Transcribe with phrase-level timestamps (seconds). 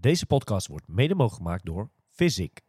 [0.00, 2.60] Deze podcast wordt mede mogelijk gemaakt door Physic.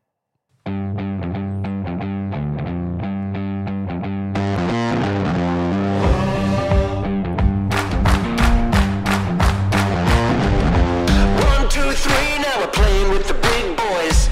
[11.48, 14.30] One, two, three, now we're playing with the big boys.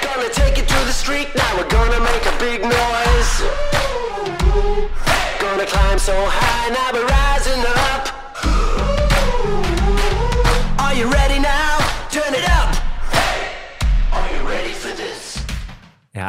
[0.00, 3.42] Gonna take it to the street, now we're gonna make a big noise.
[5.38, 6.45] Gonna climb so high,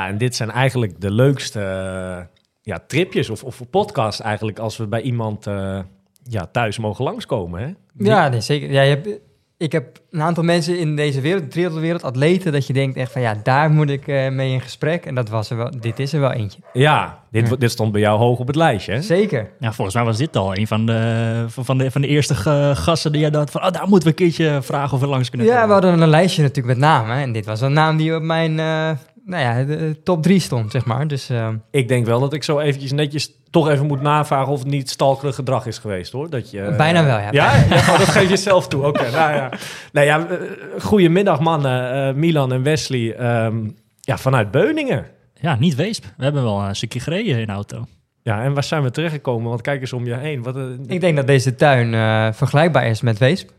[0.07, 2.25] Ja, en dit zijn eigenlijk de leukste eh,
[2.61, 5.80] ja, tripjes of, of podcasts eigenlijk als we bij iemand eh,
[6.23, 7.61] ja, thuis mogen langskomen.
[7.61, 7.73] Hè?
[7.97, 8.71] Ja, nee, zeker.
[8.71, 9.20] Ja, je hebt,
[9.57, 13.11] ik heb een aantal mensen in deze wereld, de triathlonwereld, atleten, dat je denkt echt
[13.11, 15.05] van ja, daar moet ik eh, mee in gesprek.
[15.05, 16.59] En dat was er wel, dit is er wel eentje.
[16.73, 18.94] Ja, dit, dit stond bij jou hoog op het lijstje.
[18.94, 19.02] Hè?
[19.02, 19.52] Zeker.
[19.59, 22.35] Ja, volgens mij was dit al een van de, van de, van de eerste
[22.75, 23.66] gasten die jij dacht van...
[23.66, 26.09] Oh, daar moeten we een keertje vragen of we langs kunnen Ja, we hadden een
[26.09, 27.17] lijstje natuurlijk met namen.
[27.17, 28.89] En dit was een naam die op mijn eh,
[29.28, 31.08] nou ja, de top drie stond, zeg maar.
[31.08, 34.59] Dus eh, Ik denk wel dat ik zo eventjes netjes toch even moet navragen of
[34.59, 36.30] het niet stalkerig gedrag is geweest hoor.
[36.30, 37.31] Dat je, eh, Bijna wel, ja.
[37.31, 38.86] Ja, ja oh, dat geef je zelf toe.
[38.86, 39.50] Oké, nou ja.
[39.92, 40.38] Nou ja, eh,
[40.81, 43.16] goedemiddag mannen, eh, Milan en Wesley.
[43.16, 45.05] Ehm, ja, vanuit Beuningen.
[45.42, 46.03] Ja, niet Weesp.
[46.17, 47.86] We hebben wel een stukje gereden in de auto.
[48.28, 49.50] Ja, en waar zijn we terechtgekomen?
[49.50, 50.44] Want kijk eens om je heen.
[50.44, 50.55] Wat,
[50.88, 53.50] ik denk dat deze tuin eh, vergelijkbaar is met Weesp.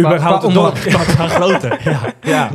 [0.00, 0.76] überhaupt qua een dorp.
[1.16, 1.80] Gaan groter.
[1.84, 2.14] Ja.
[2.22, 2.50] ja.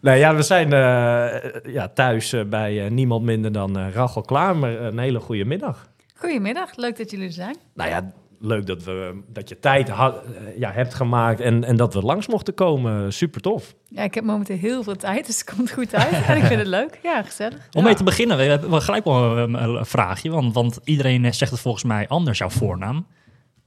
[0.00, 4.80] Nee, ja, we zijn eh, ja, thuis eh, bij eh, niemand minder dan Rachel Klamer.
[4.82, 5.88] Een hele goede middag.
[6.14, 7.56] Goedemiddag, leuk dat jullie er zijn.
[7.74, 10.14] Nou ja, leuk dat, we, dat je tijd ha-
[10.56, 13.12] ja, hebt gemaakt en, en dat we langs mochten komen.
[13.12, 13.74] Super tof.
[13.88, 16.26] Ja, ik heb momenteel heel veel tijd, dus het komt goed uit.
[16.26, 16.98] En ik vind het leuk.
[17.02, 17.68] Ja, gezellig.
[17.72, 20.30] Om mee te beginnen, we hebben wel gelijk wel een, een vraagje.
[20.30, 23.06] Want, want iedereen zegt het volgens mij anders, jouw voornaam.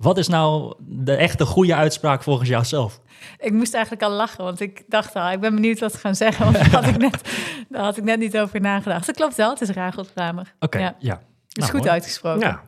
[0.01, 2.99] Wat is nou de echte goede uitspraak volgens jou zelf?
[3.39, 6.15] Ik moest eigenlijk al lachen, want ik dacht al, ik ben benieuwd wat ze gaan
[6.15, 6.43] zeggen.
[6.45, 7.21] Want daar had ik net,
[7.69, 9.05] daar had ik net niet over nagedacht.
[9.05, 10.53] Dat klopt wel, het is Rachel Kramer.
[10.59, 11.07] Oké, Ja, is
[11.49, 11.91] Nou, goed mooi.
[11.91, 12.47] uitgesproken.
[12.47, 12.61] Ja,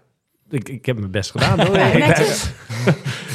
[0.49, 1.59] ik, ik heb mijn best gedaan.
[1.65, 1.77] Hoor.
[1.97, 2.15] Ja,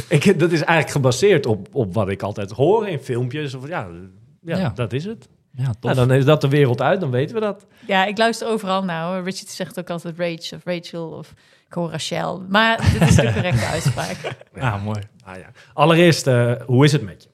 [0.09, 3.55] Ik- dat is eigenlijk gebaseerd op, op wat ik altijd hoor in filmpjes.
[3.55, 3.89] Of, ja,
[4.43, 4.69] ja, Ja.
[4.75, 5.29] dat is het.
[5.53, 5.77] Ja, tof.
[5.81, 7.67] Nou, dan is dat de wereld uit, dan weten we dat.
[7.87, 9.25] Ja, ik luister overal naar hoor.
[9.25, 11.33] Richard zegt ook altijd Rach of Rachel of
[11.69, 12.45] ik hoor Rachel.
[12.49, 14.17] Maar dit is de correcte uitspraak.
[14.59, 15.01] Ah, mooi.
[15.25, 15.51] Ah, ja.
[15.73, 17.29] Allereerst, eh, hoe is het met je?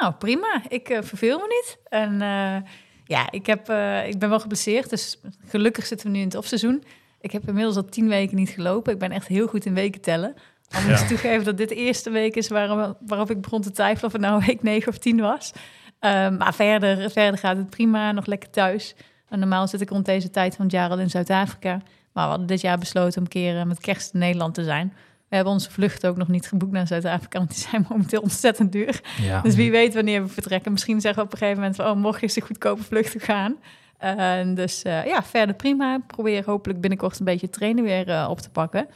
[0.00, 0.62] Nou, prima.
[0.68, 1.78] Ik eh, verveel me niet.
[1.88, 2.70] En eh,
[3.04, 4.90] ja, ik, heb, eh, ik ben wel geblesseerd.
[4.90, 6.84] Dus gelukkig zitten we nu in het offseizoen.
[7.20, 8.92] Ik heb inmiddels al tien weken niet gelopen.
[8.92, 10.34] Ik ben echt heel goed in weken tellen.
[10.70, 13.70] Al moet ik toegeven dat dit de eerste week is waarop, waarop ik begon te
[13.70, 15.52] twijfelen of het nou week 9 of 10 was.
[16.00, 18.94] Ehm, maar verder, verder gaat het prima, nog lekker thuis.
[19.28, 21.82] En normaal zit ik rond deze tijd van het jaar al in Zuid-Afrika.
[22.18, 24.64] Maar we hadden dit jaar besloten om een keer eh, met kerst in Nederland te
[24.64, 24.92] zijn.
[25.28, 28.72] We hebben onze vluchten ook nog niet geboekt naar Zuid-Afrika, want die zijn momenteel ontzettend
[28.72, 29.00] duur.
[29.20, 29.40] Ja.
[29.40, 30.72] Dus wie weet wanneer we vertrekken.
[30.72, 33.18] Misschien zeggen we op een gegeven moment van, oh, morgen is de goedkope vlucht te
[33.18, 33.56] gaan.
[33.98, 36.00] En dus eh, ja, verder prima.
[36.06, 38.88] Probeer hopelijk binnenkort een beetje trainen weer eh, op te pakken.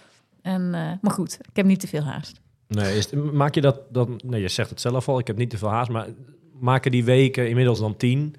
[0.42, 2.40] En, eh, maar goed, ik heb niet te veel haast.
[2.68, 4.20] Nee, is, maak je dat dan...
[4.24, 5.90] Nee, je zegt het zelf al, ik heb niet te veel haast.
[5.90, 6.06] Maar
[6.60, 8.34] maken die weken, inmiddels dan tien,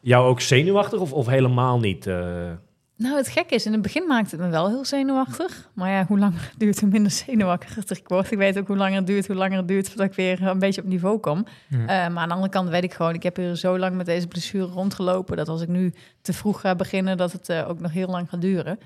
[0.00, 2.06] jou ook zenuwachtig of, of helemaal niet?
[2.98, 5.68] Nou, het gekke is, in het begin maakte het me wel heel zenuwachtig.
[5.72, 8.30] Maar ja, hoe langer het duurt, hoe minder zenuwachtig ik word.
[8.30, 10.58] Ik weet ook hoe langer het duurt, hoe langer het duurt voordat ik weer een
[10.58, 11.46] beetje op niveau kom.
[11.68, 11.78] Ja.
[11.78, 14.06] Eh, maar aan de andere kant weet ik gewoon, ik heb hier zo lang met
[14.06, 15.36] deze blessure rondgelopen...
[15.36, 15.92] dat als ik nu
[16.22, 18.78] te vroeg ga beginnen, dat het eh, ook nog heel lang gaat duren.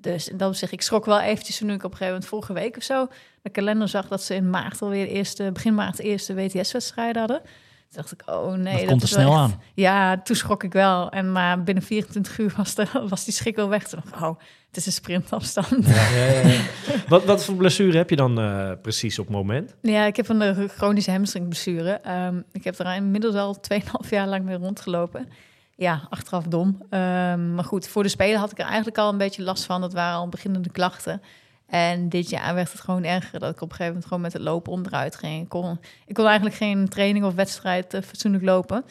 [0.00, 2.52] Dus in dat opzicht, ik schrok wel eventjes toen ik op een gegeven moment vorige
[2.52, 3.08] week of zo...
[3.42, 7.16] de kalender zag dat ze in maart alweer de eerste, begin maart de eerste WTS-wedstrijd
[7.16, 7.40] hadden.
[7.94, 9.60] Toen dacht ik, oh nee, Dat komt er snel echt- aan.
[9.74, 11.10] Ja, toen schrok ik wel.
[11.10, 13.88] En maar binnen 24 uur was, de, was die schrik wel weg.
[13.88, 14.38] Toen dacht ik, oh,
[14.68, 15.86] het is een sprintafstand.
[15.86, 16.60] Ja.
[17.08, 19.74] wat, wat voor blessure heb je dan eh, precies op het moment?
[19.82, 21.90] ik heb een chronische hamstringblessure.
[21.90, 25.28] Ehm, ik heb er inmiddels al 2,5 jaar lang mee rondgelopen.
[25.76, 26.82] Ja, achteraf dom.
[26.90, 29.80] Ehm, maar goed, voor de Spelen had ik er eigenlijk al een beetje last van.
[29.80, 31.22] Dat waren al beginnende klachten.
[31.74, 33.38] En dit jaar werd het gewoon erger.
[33.38, 35.42] Dat ik op een gegeven moment gewoon met het lopen onderuit ging.
[35.42, 38.84] Ik kon, ik kon eigenlijk geen training of wedstrijd eh, fatsoenlijk lopen.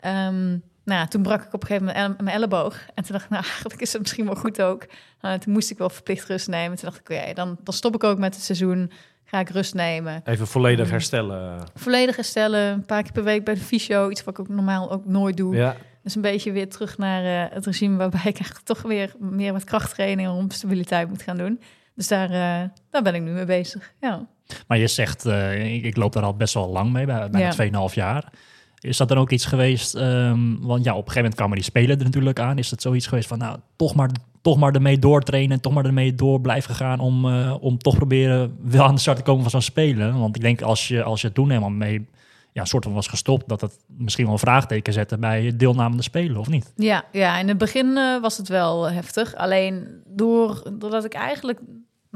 [0.00, 0.48] Ehm,
[0.84, 2.86] nou, ja, toen brak ik op een gegeven moment mijn elleboog.
[2.94, 4.86] En toen dacht ik, nou, eigenlijk is het misschien wel goed ook.
[5.22, 6.76] Uh, toen moest ik wel verplicht rust nemen.
[6.78, 8.90] Toen dacht ik, oké, dan, dan stop ik ook met het seizoen.
[9.24, 10.20] Ga ik rust nemen.
[10.24, 11.66] Even volledig herstellen.
[11.74, 12.72] Volledig herstellen.
[12.72, 14.10] Een paar keer per week bij de fysio.
[14.10, 15.54] Iets wat ik ook normaal ook nooit doe.
[15.54, 15.76] Ja.
[16.02, 17.96] Dus een beetje weer terug naar eh, het regime...
[17.96, 20.28] waarbij ik eigenlijk toch weer meer wat krachttraining...
[20.28, 21.60] om stabiliteit moet gaan doen.
[21.96, 23.92] Dus daar, eh, daar ben ik nu mee bezig.
[24.00, 24.26] Ja.
[24.66, 27.46] Maar je zegt, eh, ik, ik loop daar al best wel lang mee, bij- bijna
[27.46, 27.52] Ja.
[27.88, 28.32] 2,5 jaar.
[28.80, 29.94] Is dat dan ook iets geweest?
[29.94, 32.58] ehm, want ja, op een gegeven moment kwamen die spelen er natuurlijk aan.
[32.58, 34.10] Is het zoiets geweest van, nou, toch maar,
[34.42, 38.56] toch maar ermee doortrainen, toch maar ermee door blijven gaan om, eh, om toch proberen
[38.62, 40.18] wel aan de start te komen van zo'n spelen?
[40.18, 42.08] Want ik denk als je, als je het toen helemaal mee
[42.52, 46.36] ja, soort van was gestopt, dat het misschien wel een vraagteken zette bij deelnamende spelen,
[46.36, 46.72] of niet?
[46.76, 49.34] Ja, ja, in het begin was het wel heftig.
[49.34, 51.60] Alleen door, doordat ik eigenlijk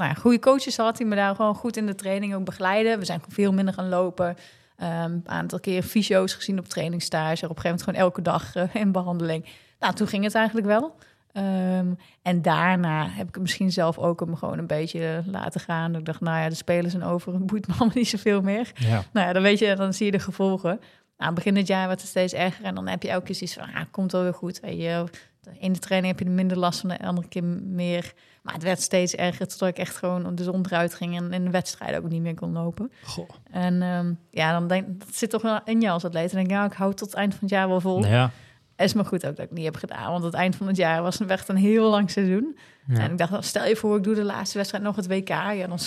[0.01, 2.99] nou ja, goede coaches had die me daar gewoon goed in de training ook begeleiden.
[2.99, 4.35] We zijn gewoon veel minder gaan lopen.
[4.77, 7.45] Ehm, een aantal keer fysio's gezien op trainingstage.
[7.45, 9.45] Op een gegeven moment gewoon elke dag eh, in behandeling.
[9.79, 10.95] Nou, toen ging het eigenlijk wel.
[11.31, 15.95] Ehm, en daarna heb ik het misschien zelf ook hem gewoon een beetje laten gaan.
[15.95, 18.71] Ik dacht, nou ja, de spelers zijn over, het boeit me allemaal niet zoveel meer.
[18.75, 19.03] Ja.
[19.13, 20.79] Nou ja, dan weet je, dan zie je de gevolgen.
[21.17, 23.55] Nou, begin dit jaar wordt het steeds erger en dan heb je elke keer zoiets
[23.55, 24.59] van, ah, het komt wel weer goed.
[24.59, 25.03] Weet je,
[25.41, 28.13] de ene training heb je er minder last van, de andere keer meer.
[28.41, 31.43] Maar het werd steeds erger, totdat ik echt gewoon de zon eruit ging en in
[31.43, 32.91] de wedstrijd ook niet meer kon lopen.
[33.03, 33.29] Goh.
[33.51, 36.29] En ehm, ja, dan denk dat zit toch wel in je als atleet.
[36.29, 38.05] En denk ik, ja, ik hou het tot het eind van het jaar wel vol.
[38.05, 38.31] Ja.
[38.75, 40.77] Is maar goed ook dat ik het niet heb gedaan, want het eind van het
[40.77, 42.57] jaar was echt een heel lang seizoen.
[42.87, 42.99] Ja.
[42.99, 45.29] En ik dacht, nou, stel je voor, ik doe de laatste wedstrijd nog het WK.
[45.29, 45.79] Ja, dan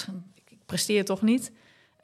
[0.66, 1.52] presteer toch niet.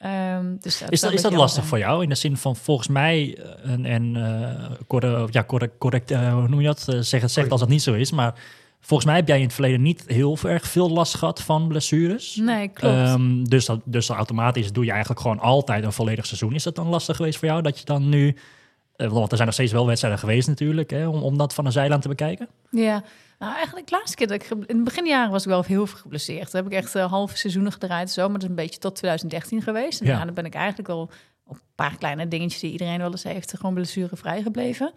[0.01, 2.03] Ehm, dus Is dat, is dat lastig voor jou?
[2.03, 6.33] In de zin van volgens mij, eh, en, en eh, corre- ja, correct, correct eh,
[6.33, 6.85] hoe noem je dat?
[6.87, 8.11] Eh, zeg het zegt als dat niet zo is.
[8.11, 8.33] Maar
[8.79, 12.35] volgens mij heb jij in het verleden niet heel erg veel last gehad van blessures.
[12.35, 12.95] Nee, klopt.
[12.95, 16.53] Ehm, dus, dat, dus automatisch doe je eigenlijk gewoon altijd een volledig seizoen.
[16.53, 18.35] Is dat dan lastig geweest voor jou dat je dan nu...
[18.95, 21.71] want er zijn nog steeds wel wedstrijden geweest natuurlijk, hè, om, om dat van een
[21.71, 22.47] zijlijn te bekijken.
[22.71, 23.03] Ja,
[23.41, 24.49] nou eigenlijk de laatste keer dat ik...
[24.49, 26.51] In het beginjaren was ik wel heel veel geblesseerd.
[26.51, 28.21] Toen heb ik echt eh, halve seizoenen gedraaid zo.
[28.21, 30.01] Maar dat is een beetje tot 2013 geweest.
[30.01, 30.15] En Ja.
[30.17, 31.09] daarna ben ik eigenlijk wel
[31.45, 33.55] op een paar kleine dingetjes die iedereen wel eens heeft...
[33.57, 34.93] gewoon blessurevrij gebleven.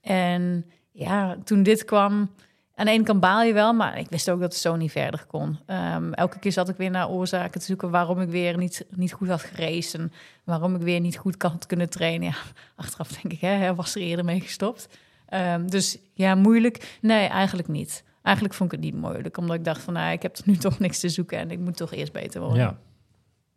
[0.00, 2.30] En ja, toen dit kwam...
[2.76, 4.90] Aan de ene kant baal je wel, maar ik wist ook dat het zo niet
[4.90, 5.58] verder kon.
[5.66, 9.12] Ehm, elke keer zat ik weer naar oorzaken te zoeken waarom ik weer niet, niet
[9.12, 10.00] goed had geraced.
[10.00, 10.12] En
[10.44, 12.28] waarom ik weer niet goed had kunnen trainen.
[12.28, 12.34] Ja,
[12.82, 14.88] achteraf denk ik, hè, was er eerder mee gestopt.
[15.26, 16.98] Ehm, dus ja, moeilijk.
[17.00, 18.04] Nee, eigenlijk niet.
[18.22, 20.56] Eigenlijk vond ik het niet moeilijk, omdat ik dacht van, nou, ik heb er nu
[20.66, 22.58] toch niks te zoeken en ik moet toch eerst beter worden.
[22.58, 22.78] Ja.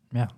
[0.10, 0.30] Ja.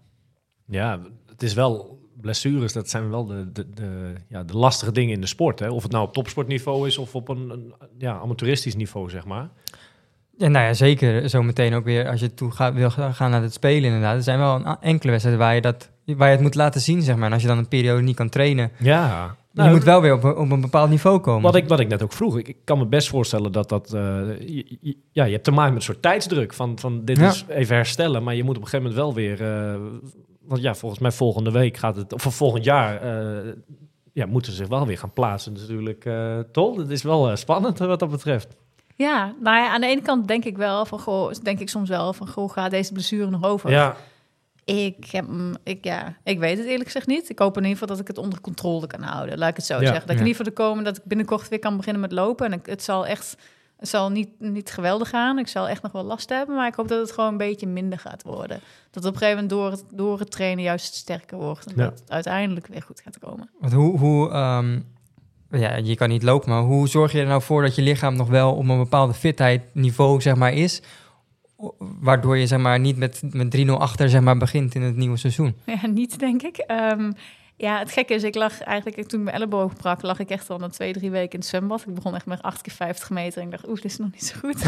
[0.66, 5.14] Ja, het is wel blessures, dat zijn wel de, de, de, ja, de lastige dingen
[5.14, 5.60] in de sport.
[5.60, 5.70] Hè?
[5.70, 9.50] Of het nou op topsportniveau is of op een, een ja, amateuristisch niveau, zeg maar.
[10.38, 11.30] Ja, nou ja, zeker.
[11.30, 14.16] Zometeen ook weer als je toe gaat, wil gaan naar het spelen inderdaad.
[14.16, 17.02] Er zijn wel een enkele wedstrijden waar je, dat, waar je het moet laten zien,
[17.02, 17.26] zeg maar.
[17.26, 19.36] En als je dan een periode niet kan trainen, Ja.
[19.52, 21.42] Je moet wel weer op, een- op een bepaald niveau komen.
[21.42, 23.94] Wat ik, wat ik net ook vroeg, ik, ik kan me best voorstellen dat dat...
[23.94, 24.02] eh,
[24.40, 27.28] je, je- ja, je hebt te maken met een soort tijdsdruk van, van dit Ja.
[27.30, 29.42] is even herstellen, maar je moet op een gegeven moment wel weer...
[29.74, 29.80] eh,
[30.42, 33.02] want ja, volgens mij volgende week gaat het, of volgend jaar...
[33.02, 33.52] eh,
[34.14, 36.06] ja, moeten ze zich wel weer gaan plaatsen natuurlijk.
[36.06, 36.78] eh toch?
[36.78, 38.56] Het is wel eh, spannend wat dat betreft.
[38.96, 41.90] Ja, nou ja, aan de ene kant denk ik wel van, goh, denk ik soms
[41.90, 43.70] wel van, goh, gaat deze blessure nog over?
[43.72, 43.96] Ja,
[44.70, 45.26] Ik heb,
[45.64, 47.30] ik, ja, ik weet het eerlijk gezegd niet.
[47.30, 49.38] Ik hoop in ieder geval dat ik het onder controle kan houden.
[49.38, 49.80] Laat ik het zo Ja.
[49.80, 50.02] zeggen.
[50.08, 52.46] Dat ik in ieder geval de komen dat ik binnenkort weer kan beginnen met lopen.
[52.46, 53.38] En ik, het zal echt,
[53.78, 55.40] het zal niet, niet geweldig gaan.
[55.40, 57.68] Ik zal echt nog wel last hebben, maar ik hoop dat het gewoon een beetje
[57.68, 58.60] minder gaat worden.
[58.92, 61.66] Dat het op een gegeven moment door het, door het trainen juist sterker wordt.
[61.66, 61.84] En Ja.
[61.84, 63.50] dat het uiteindelijk weer goed gaat komen.
[63.60, 64.80] Want hoe, hoe ehm,
[65.52, 68.16] ja, je kan niet lopen, maar hoe zorg je er nou voor dat je lichaam
[68.16, 70.82] nog wel op een bepaalde fitheid niveau, zeg maar, is?
[71.78, 75.18] Waardoor je, zeg maar, niet met, met 3-0 achter, zeg maar, begint in het nieuwe
[75.18, 75.56] seizoen.
[75.66, 76.58] Ja, niet denk ik.
[76.58, 77.12] Ehm,
[77.56, 80.50] ja, het gekke is, ik lag eigenlijk toen ik mijn elleboog brak, lag ik echt
[80.50, 81.86] al na twee, drie weken in het zwembad.
[81.88, 84.12] Ik begon echt met 8 keer 50 meter en ik dacht, oeh, dit is nog
[84.12, 84.64] niet zo goed.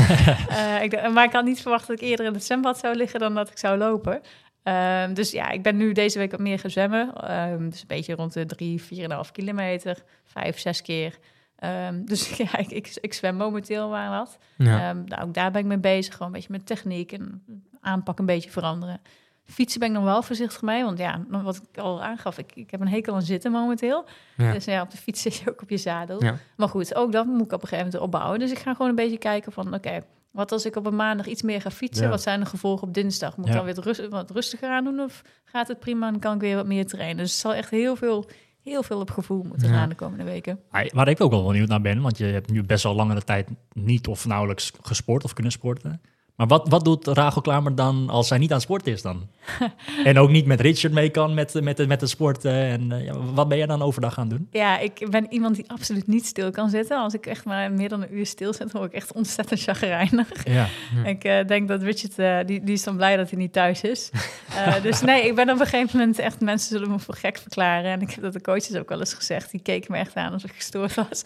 [0.49, 2.95] Eh, ik dacht, maar ik had niet verwacht dat ik eerder in het zwembad zou
[2.95, 4.21] liggen dan dat ik zou lopen.
[4.63, 7.13] Ehm, dus ja, ik ben nu deze week wat meer gaan zwemmen.
[7.15, 11.17] Ehm, dus een beetje rond de 3, 4,5 kilometer, 5, 6 keer.
[11.61, 14.37] Ehm, dus ja, ik, ik, ik zwem momenteel maar wat.
[14.57, 14.89] Ja.
[14.89, 16.13] Ehm, nou, ook daar ben ik mee bezig.
[16.13, 17.43] Gewoon een beetje met techniek en
[17.79, 19.01] aanpak een beetje veranderen.
[19.45, 20.83] Fietsen ben ik nog wel voorzichtig mee.
[20.83, 24.05] Want ja, wat ik al aangaf, ik, ik heb een hekel aan zitten momenteel.
[24.37, 24.51] Ja.
[24.51, 26.23] Dus ja, op de fiets zit je ook op je zadel.
[26.23, 26.35] Ja.
[26.55, 28.39] Maar goed, ook dat moet ik op een gegeven moment opbouwen.
[28.39, 29.99] Dus ik ga gewoon een beetje kijken van, oké,
[30.31, 32.09] wat als ik op een maandag iets meer ga fietsen?
[32.09, 33.37] Wat zijn de gevolgen op dinsdag?
[33.37, 34.99] Moet ik dan weer rust, wat rustiger aan doen?
[34.99, 37.17] Of gaat het prima en kan ik weer wat meer trainen?
[37.17, 38.29] Dus het zal echt heel veel,
[38.63, 39.73] heel veel op gevoel moeten Ja.
[39.73, 40.59] gaan de komende weken.
[40.71, 43.21] Maar Waar ik ook wel benieuwd naar ben, want je hebt nu best wel langere
[43.23, 46.01] tijd niet of nauwelijks gesport of kunnen sporten.
[46.41, 49.27] Maar wat, wat doet Rachel Klamer dan als zij niet aan het sporten is dan?
[50.03, 52.51] en ook niet met Richard mee kan met, met, met het sporten.
[52.53, 54.47] En eh, ja, wat ben jij dan overdag gaan doen?
[54.51, 56.97] Ja, ik ben iemand die absoluut niet stil kan zitten.
[56.97, 60.27] Als ik echt maar meer dan een uur stil zit, word ik echt ontzettend chagrijnig.
[60.43, 60.67] Ja.
[61.03, 63.81] Ik eh, denk dat Richard, eh, die, die is dan blij dat hij niet thuis
[63.81, 64.09] is.
[64.51, 67.37] Eh, dus nee, ik ben op een gegeven moment echt, mensen zullen me voor gek
[67.37, 67.91] verklaren.
[67.91, 69.51] En ik heb dat de coaches ook wel eens gezegd.
[69.51, 71.21] Die keken me echt aan alsof ik gestoord was.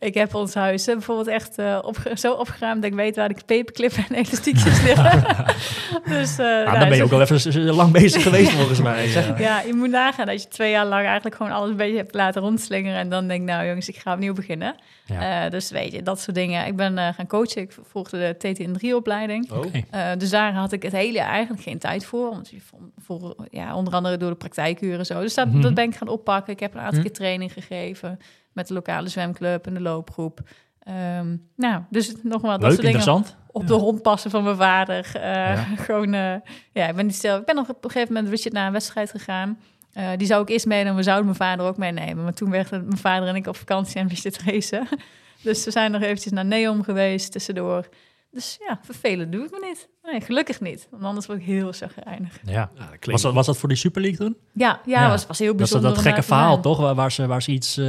[0.00, 3.30] Ik heb ons huis eh, bijvoorbeeld echt eh, opge- zo opgeruimd dat ik weet waar
[3.30, 5.44] ik paperclip en elastiek ziekjes liggen.
[6.04, 9.06] dus, nou, dan ben je ook wel even lang bezig geweest volgens mij.
[9.12, 9.34] Ja.
[9.38, 12.14] Ja, je moet nagaan dat je twee jaar lang eigenlijk gewoon alles een beetje hebt
[12.14, 12.98] laten rondslingeren.
[12.98, 14.74] En dan denk ik, nou jongens, ik ga opnieuw beginnen.
[15.04, 15.44] Ja.
[15.44, 16.66] Eh, dus weet je, dat soort dingen.
[16.66, 17.62] Ik ben eh, gaan coachen.
[17.62, 19.50] Ik volgde de TTN3-opleiding.
[19.52, 19.58] Oh.
[19.58, 19.82] Oké.
[19.90, 22.30] Eh, dus daar had ik het hele jaar eigenlijk geen tijd voor.
[22.30, 25.20] Want je vond- voor, ja, onder andere door de praktijkuren en zo.
[25.20, 25.60] Dus dat, Mhm.
[25.60, 26.52] dat ben ik gaan oppakken.
[26.52, 27.02] Ik heb een aantal Mhm.
[27.02, 28.18] keer training gegeven
[28.52, 30.40] met de lokale zwemclub en de loopgroep.
[30.84, 33.36] Ehm, nou, dus nogmaals, dat Leuk, soort dingen interessant.
[33.50, 35.10] op de hond passen van mijn vader.
[35.14, 35.54] Eh, Ja.
[35.84, 36.34] Gewoon, eh,
[36.72, 37.36] ja, ik ben niet stil.
[37.36, 39.58] Ik ben nog op een gegeven moment Richard naar een wedstrijd gegaan.
[39.92, 42.24] Eh, die zou ik eerst meenemen, we zouden mijn vader ook meenemen.
[42.24, 44.88] Maar toen werden mijn vader en ik op vakantie en Richard racen.
[45.42, 47.88] Dus we zijn nog eventjes naar Neom geweest tussendoor.
[48.32, 49.88] Dus ja, vervelend doe ik me niet.
[50.12, 50.86] Nee, gelukkig niet.
[50.90, 52.38] Want anders word ik heel chagrijnig.
[52.44, 52.52] Ja.
[52.52, 54.36] Ja, dat klinkt- Was dat, was dat voor die Super League toen?
[54.52, 55.08] Ja, ja, Ja.
[55.08, 55.88] Was, was heel Dat bijzonder.
[55.88, 56.78] dat om gekke verhaal, toch?
[56.78, 57.86] Waar, waar ze, waar ze iets, eh,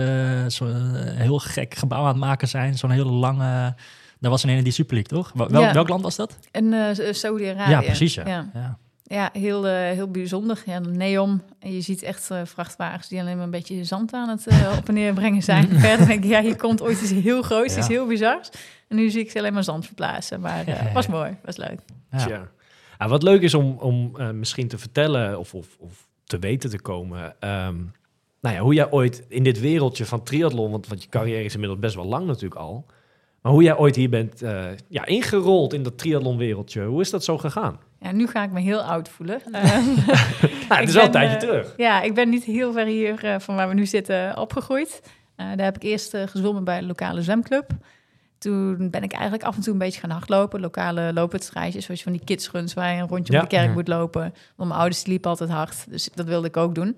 [0.48, 2.78] zo'n eh, heel gek gebouw aan het maken zijn.
[2.78, 3.76] Zo'n hele lange...
[4.20, 5.32] Daar was een ene die Super League, toch?
[5.50, 5.74] Wel, Ja.
[5.74, 6.38] Welk land was dat?
[6.52, 7.72] En eh, Saudi-Arabië.
[7.72, 8.24] Ja, precies, ja.
[8.28, 8.50] ja.
[8.54, 8.78] ja.
[9.04, 10.64] Ja, heel, eh, heel bijzonder.
[10.66, 11.42] Ja, de neon.
[11.60, 14.48] En je ziet echt vrachtwagens die alleen maar een beetje zand aan het
[14.78, 15.70] op en neer brengen zijn.
[15.80, 17.80] Verder denk ik, ja, hier komt ooit iets heel groots, Ja.
[17.80, 18.50] iets heel bizars.
[18.94, 20.40] En nu zie ik ze alleen maar zand verplaatsen.
[20.42, 21.80] Maar eh was mooi, was leuk.
[22.12, 22.48] Ja.
[23.00, 26.70] Ja, wat leuk is om, om eh, misschien te vertellen of, of, of te weten
[26.70, 27.36] te komen.
[27.40, 27.76] ehm,
[28.42, 31.54] nou ja, hoe jij ooit in dit wereldje van triathlon, want, want je carrière is
[31.54, 32.86] inmiddels best wel lang natuurlijk al.
[33.42, 36.84] Maar hoe jij ooit hier bent eh, ja, ingerold in dat triathlonwereldje.
[36.84, 37.80] Hoe is dat zo gegaan?
[38.00, 39.42] Ja, nu ga ik me heel oud voelen.
[39.52, 39.76] Eh,
[40.70, 41.74] Nou, het is wel een tijdje terug.
[41.78, 45.02] ja, ik ben niet heel ver hier eh, van waar we nu zitten opgegroeid.
[45.36, 47.68] Eh, daar heb ik eerst gezwommen bij de lokale zwemclub.
[48.44, 50.60] Toen ben ik eigenlijk af en toe een beetje gaan hardlopen.
[50.60, 53.40] Lokale loopwedstrijdjes, zoals van die kidsruns waar je een rondje Ja.
[53.40, 53.74] om de kerk Ja.
[53.74, 54.22] moet lopen.
[54.56, 56.96] Want mijn ouders liepen altijd hard, dus dat wilde ik ook doen.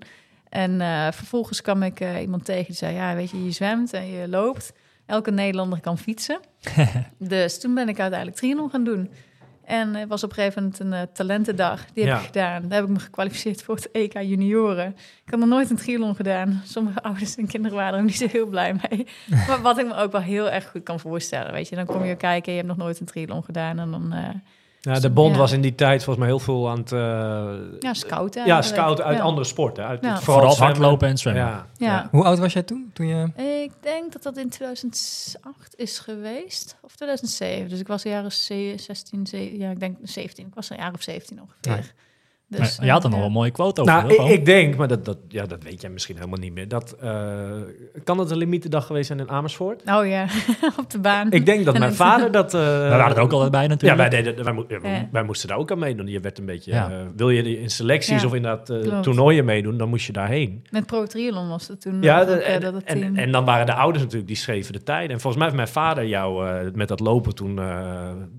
[0.48, 3.92] En eh, vervolgens kwam ik eh, iemand tegen die zei, ja, weet je, je zwemt
[3.92, 4.72] en je loopt.
[5.06, 6.40] Elke Nederlander kan fietsen.
[7.18, 9.10] dus toen ben ik uiteindelijk triathlon gaan doen.
[9.66, 11.84] En was op een gegeven moment een eh, talentendag.
[11.92, 12.18] Die heb Ja.
[12.20, 12.62] ik gedaan.
[12.68, 14.86] Daar heb ik me gekwalificeerd voor het EK junioren.
[15.24, 16.62] Ik had nog nooit een triathlon gedaan.
[16.64, 19.06] Sommige ouders en kinderen waren er niet zo heel blij mee.
[19.48, 21.52] maar wat ik me ook wel heel erg goed kan voorstellen.
[21.52, 23.78] Weet je, dan kom je kijken, je hebt nog nooit een triathlon gedaan.
[23.78, 24.28] En dan, eh,
[24.94, 25.38] Ja, de bond Ja.
[25.40, 26.92] was in die tijd volgens mij heel veel aan het...
[26.92, 26.98] eh,
[27.80, 28.46] ja, scouten.
[28.46, 29.22] ja, scouten uit Ja.
[29.22, 29.86] andere sporten.
[29.86, 30.12] Uit Ja.
[30.14, 30.76] het Vooral zwemmen.
[30.76, 31.42] hardlopen en zwemmen.
[31.44, 32.08] Ja, Ja.
[32.10, 32.90] Hoe oud was jij toen?
[32.92, 33.24] toen je...
[33.64, 36.76] Ik denk dat dat in 2008 is geweest.
[36.82, 37.68] Of 2007.
[37.68, 40.46] Dus ik was een jaar of ze- 16, ze- ja, ik denk 17.
[40.46, 41.92] Ik was een jaar of 17 ongeveer.
[42.48, 43.92] Dus, Maar je had er eh, nog wel een mooie quote over.
[43.94, 46.68] Nou, ik, ik denk, maar dat, dat, ja, dat weet jij misschien helemaal niet meer.
[46.68, 47.40] Dat, eh,
[48.04, 49.82] kan het een limietendag geweest zijn in Amersfoort?
[49.86, 50.26] Oh ja,
[50.82, 51.30] op de baan.
[51.32, 52.54] Ik denk dat En mijn vader dat...
[52.54, 54.00] eh, We waren er ook altijd bij Ja, natuurlijk.
[54.00, 55.08] wij, deden, wij, mo- ja, wij- Ja.
[55.12, 56.06] wij moesten daar ook aan meedoen.
[56.06, 56.72] Je werd een beetje...
[56.72, 56.90] Ja.
[57.16, 60.64] wil je in selecties Ja, of inderdaad eh toernooien meedoen, dan moest je daarheen.
[60.70, 62.02] Met Pro Triathlon was het toen.
[62.02, 63.16] Ja, eh, en, dat het en, team.
[63.16, 65.10] en dan waren de ouders natuurlijk, die schreven de tijden.
[65.10, 67.64] En volgens mij heeft mijn vader jou eh, met dat lopen toen eh,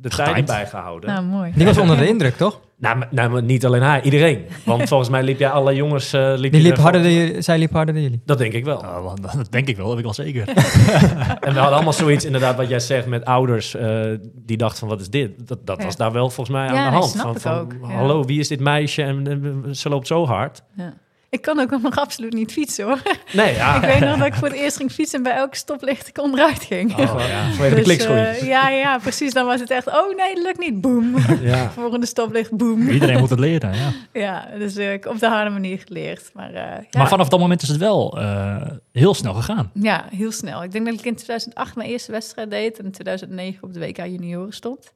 [0.01, 0.45] de tijden Getimed.
[0.45, 1.09] bijgehouden.
[1.09, 1.51] nou, mooi.
[1.55, 2.59] Die was onder de indruk, toch?
[2.79, 4.45] Nou, nou, niet alleen hij, iedereen.
[4.65, 6.13] Want volgens mij liep jij alle jongens...
[6.13, 8.21] eh, liep Die liep er harder van- dan jullie, zij liep harder dan jullie.
[8.25, 8.81] Dat denk ik wel.
[9.03, 10.47] Want dat denk ik wel, dat heb ik wel zeker.
[11.47, 14.01] En we hadden allemaal zoiets, inderdaad, wat jij zegt met ouders eh,
[14.33, 15.47] die dachten van wat is dit?
[15.47, 15.83] Dat, dat Ja.
[15.85, 17.09] was daar wel volgens mij Ja, aan de hand.
[17.09, 17.91] snap van, ik van.
[17.91, 19.27] Hallo, wie is dit meisje en
[19.65, 20.61] eh, ze loopt zo hard?
[20.75, 20.93] Ja.
[21.29, 23.01] Ik kan ook nog absoluut niet fietsen hoor.
[23.33, 23.75] Nee, ja.
[23.75, 26.17] ik weet nog dat ik voor het eerst ging fietsen en bij elke stoplicht ik
[26.21, 26.97] onderuit ging.
[26.97, 27.69] Oh, ja.
[27.69, 29.33] De Dus, eh, ja, ja, precies.
[29.33, 30.81] Dan was het echt, oh nee, dat lukt niet.
[30.81, 31.15] Boom.
[31.41, 31.71] ja.
[31.71, 32.87] Volgende stoplicht, boom.
[32.87, 33.91] Iedereen moet het leren, ja.
[34.13, 36.29] Ja, dus eh, ik op de harde manier geleerd.
[36.33, 36.99] Maar, eh, ja.
[36.99, 39.71] Maar vanaf dat moment is het wel eh, heel snel gegaan.
[39.73, 40.63] Ja, heel snel.
[40.63, 43.79] Ik denk dat ik in 2008 mijn eerste wedstrijd deed en in 2009 op de
[43.79, 44.93] WK junioren stond.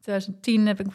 [0.00, 0.86] 2010 heb ik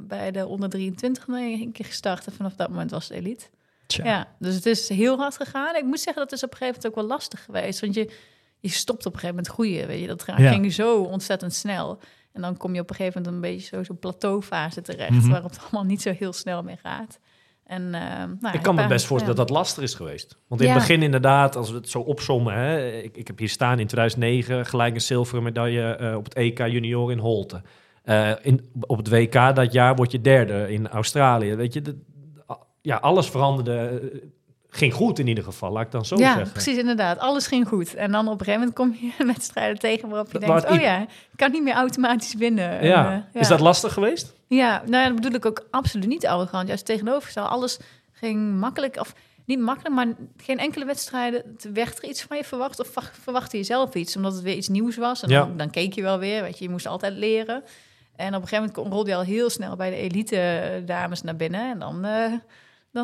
[0.00, 3.46] bij de onder 23 mee een keer gestart en vanaf dat moment was het elite.
[3.88, 4.04] Tja.
[4.04, 5.76] Ja, dus het is heel hard gegaan.
[5.76, 7.80] Ik moet zeggen, dat is op een gegeven moment ook wel lastig geweest.
[7.80, 8.10] Want je,
[8.60, 10.06] je stopt op een gegeven moment groeien, weet je.
[10.06, 10.34] Dat Ja.
[10.50, 11.98] ging zo ontzettend snel.
[12.32, 15.10] En dan kom je op een gegeven moment een beetje zo- zo'n plateaufase terecht...
[15.10, 15.28] Mhm.
[15.30, 17.18] waarop het allemaal niet zo heel snel meer gaat.
[17.64, 19.40] En, eh, nou, Ik kan me best voorstellen ja.
[19.44, 20.36] dat dat lastig is geweest.
[20.48, 20.72] Want in Ja.
[20.72, 22.54] het begin inderdaad, als we het zo opzommen...
[22.54, 26.34] Hè, ik, ik heb hier staan in 2009 gelijk een zilveren medaille eh, op het
[26.34, 27.62] EK junior in Holte.
[28.02, 31.54] Eh, in, op het WK dat jaar word je derde in Australië.
[31.54, 31.82] Weet je,
[32.82, 34.00] ja, alles veranderde.
[34.12, 34.18] eh,
[34.70, 36.52] ging goed in ieder geval, laat ik dan zo ja, zeggen.
[36.52, 37.18] precies, inderdaad.
[37.18, 37.94] Alles ging goed.
[37.94, 40.70] En dan op een gegeven moment kom je wedstrijden tegen waarop je denkt...
[40.70, 42.78] oh ja, ik kan niet meer automatisch winnen.
[42.78, 43.06] En, Ja.
[43.12, 43.40] eh, ja.
[43.40, 44.34] Is dat lastig geweest?
[44.46, 46.68] Ja, nou ja, dat bedoel ik ook absoluut niet arrogant.
[46.68, 47.48] Juist tegenovergesteld.
[47.48, 47.78] Alles
[48.12, 50.06] ging makkelijk, of niet makkelijk, maar
[50.36, 51.42] geen enkele wedstrijden
[51.72, 52.80] werd er iets van je verwacht.
[52.80, 55.22] Of wacht- verwachtte je zelf iets, omdat het weer iets nieuws was.
[55.22, 55.38] En Ja.
[55.40, 57.62] dan, dan keek je wel weer, weet je, je moest altijd leren.
[58.16, 61.22] En op een gegeven moment rolde je al heel snel bij de elite eh, dames
[61.22, 61.70] naar binnen.
[61.70, 62.32] En dan, eh,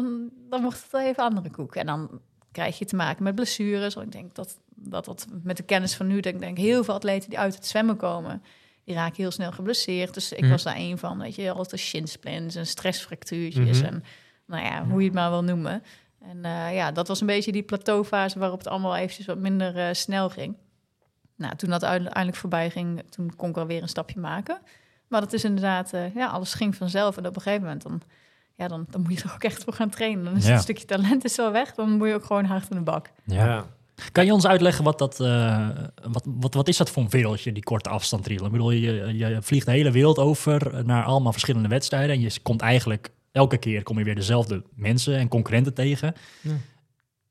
[0.03, 1.75] dan, dan wordt het wel even andere koek.
[1.75, 2.21] En dan
[2.53, 3.97] krijg je te maken met blessures.
[3.97, 6.95] Ik denk dat dat, dat met de kennis van nu, denk ik denk heel veel
[6.95, 8.43] atleten die uit het zwemmen komen,
[8.85, 10.15] die raken heel snel geblesseerd.
[10.15, 10.51] Dus ik Mhm.
[10.51, 13.87] was daar een van, weet je, altijd shinsplints en stressfractuurtjes Mhm.
[13.93, 14.05] en
[14.47, 15.83] nou ja, hoe je het maar wil noemen.
[16.21, 19.77] En eh, ja, dat was een beetje die plateaufase waarop het allemaal eventjes wat minder
[19.79, 20.57] eh, snel ging.
[21.37, 24.59] Nou, toen dat uiteindelijk voorbij ging, toen kon ik alweer een stapje maken.
[25.09, 27.17] Maar dat is inderdaad, eh, ja, alles ging vanzelf.
[27.17, 28.03] En op een gegeven moment dan,
[28.57, 30.25] ja, dan, dan moet je er ook echt voor gaan trainen.
[30.25, 30.53] Dan is Ja.
[30.53, 33.11] het stukje talent is wel weg, dan moet je ook gewoon hard in de bak.
[33.25, 33.67] Ja.
[34.13, 35.69] Kan je ons uitleggen wat dat, eh,
[36.03, 38.29] wat, wat, wat is dat voor een wereldje, die korte afstand?
[38.31, 42.41] Ik bedoel, je, je vliegt de hele wereld over naar allemaal verschillende wedstrijden en je
[42.43, 46.15] komt eigenlijk elke keer kom je weer dezelfde mensen en concurrenten tegen.
[46.41, 46.51] Ja.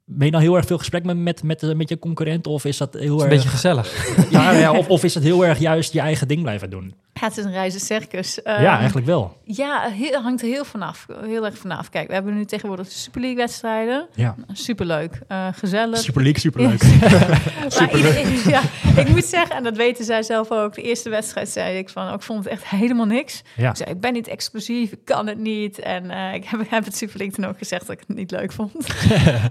[0.06, 2.78] Ben je dan heel erg veel gesprek met, met, met, met je concurrent of is
[2.78, 3.30] dat heel is een erg...
[3.30, 4.16] beetje gezellig.
[4.32, 6.94] ja, ja, of, of is het heel erg juist je eigen ding blijven doen?
[7.14, 8.40] Ja, het is een reizen circus.
[8.44, 9.38] ja, Ehm, eigenlijk wel.
[9.44, 11.06] Ja, heel, hangt er heel vanaf.
[11.22, 11.90] Heel erg vanaf.
[11.90, 14.08] Kijk, we hebben nu tegenwoordig de Super League wedstrijden.
[14.16, 14.36] Ja.
[14.54, 15.20] Superleuk.
[15.28, 15.98] eh gezellig.
[15.98, 16.38] Super leuk,
[17.68, 18.16] superleuk.
[18.16, 18.62] Ik- ja,
[18.96, 20.76] ik moet zeggen, en dat weten zij zelf ook.
[20.76, 23.42] De eerste wedstrijd zei ik van, ik vond het echt helemaal niks.
[23.56, 23.70] Ja.
[23.70, 25.80] Ik zei, ik ben niet exclusief, ik kan het niet.
[25.80, 28.32] En eh, ik heb, heb het Super League toen ook gezegd dat ik het niet
[28.32, 28.72] leuk vond.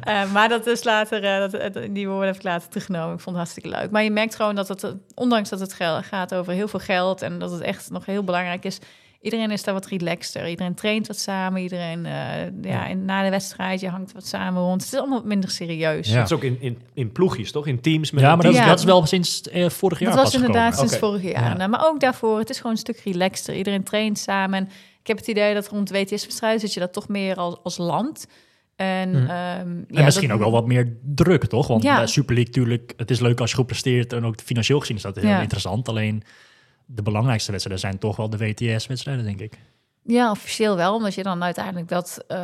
[0.02, 3.14] Eh, maar dat is later, eh, dat, die woorden heb ik later teruggenomen.
[3.14, 3.90] Ik vond het hartstikke leuk.
[3.90, 7.38] Maar je merkt gewoon dat het, ondanks dat het gaat over heel veel geld en
[7.38, 8.78] dat het echt nog heel belangrijk is.
[9.20, 10.48] Iedereen is daar wat relaxter.
[10.48, 11.62] Iedereen traint wat samen.
[11.62, 12.12] Iedereen, eh,
[12.62, 14.82] ja, en na de wedstrijd, je hangt wat samen rond.
[14.82, 16.08] Het is allemaal minder serieus.
[16.08, 16.14] Ja.
[16.14, 17.66] Dat is ook in, in, in ploegjes, toch?
[17.66, 18.64] In teams met Ja, maar dat, team.
[18.64, 18.70] Ja.
[18.70, 20.56] dat is wel sinds eh, vorig jaar Dat was pas gekomen.
[20.60, 21.50] inderdaad sinds vorig jaar.
[21.50, 21.56] Ja.
[21.56, 23.54] Nou, maar ook daarvoor, het is gewoon een stuk relaxter.
[23.56, 24.58] Iedereen traint samen.
[24.58, 24.64] En
[25.00, 28.26] ik heb het idee dat rond WTS-wedstrijden zit je dat toch meer als, als land.
[28.76, 29.16] En, Hm.
[29.16, 31.66] ehm, En ja, misschien dat- ook wel wat meer druk, toch?
[31.66, 31.96] Want Ja.
[31.96, 34.96] bij Super League natuurlijk, het is leuk als je goed presteert en ook financieel gezien
[34.96, 35.40] is dat heel Ja.
[35.40, 35.88] interessant.
[35.88, 36.22] Alleen
[36.86, 39.58] de belangrijkste wedstrijden zijn toch wel de WTS-wedstrijden, denk ik.
[40.04, 42.38] Ja, officieel wel, omdat je dan uiteindelijk dat, eh,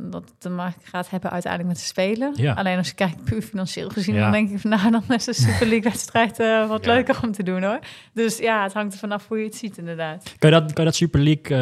[0.00, 2.32] dat te maken gaat hebben uiteindelijk met de Spelen.
[2.36, 2.52] Ja.
[2.52, 4.20] Alleen als je kijkt puur financieel gezien, Ja.
[4.22, 6.92] dan denk ik van nou, dan is de Super League wedstrijd eh, wat Ja.
[6.94, 7.78] leuker om te doen hoor.
[8.14, 10.34] Dus ja, het hangt er vanaf hoe je het ziet inderdaad.
[10.38, 11.56] Kan je dat, kan je dat Super League,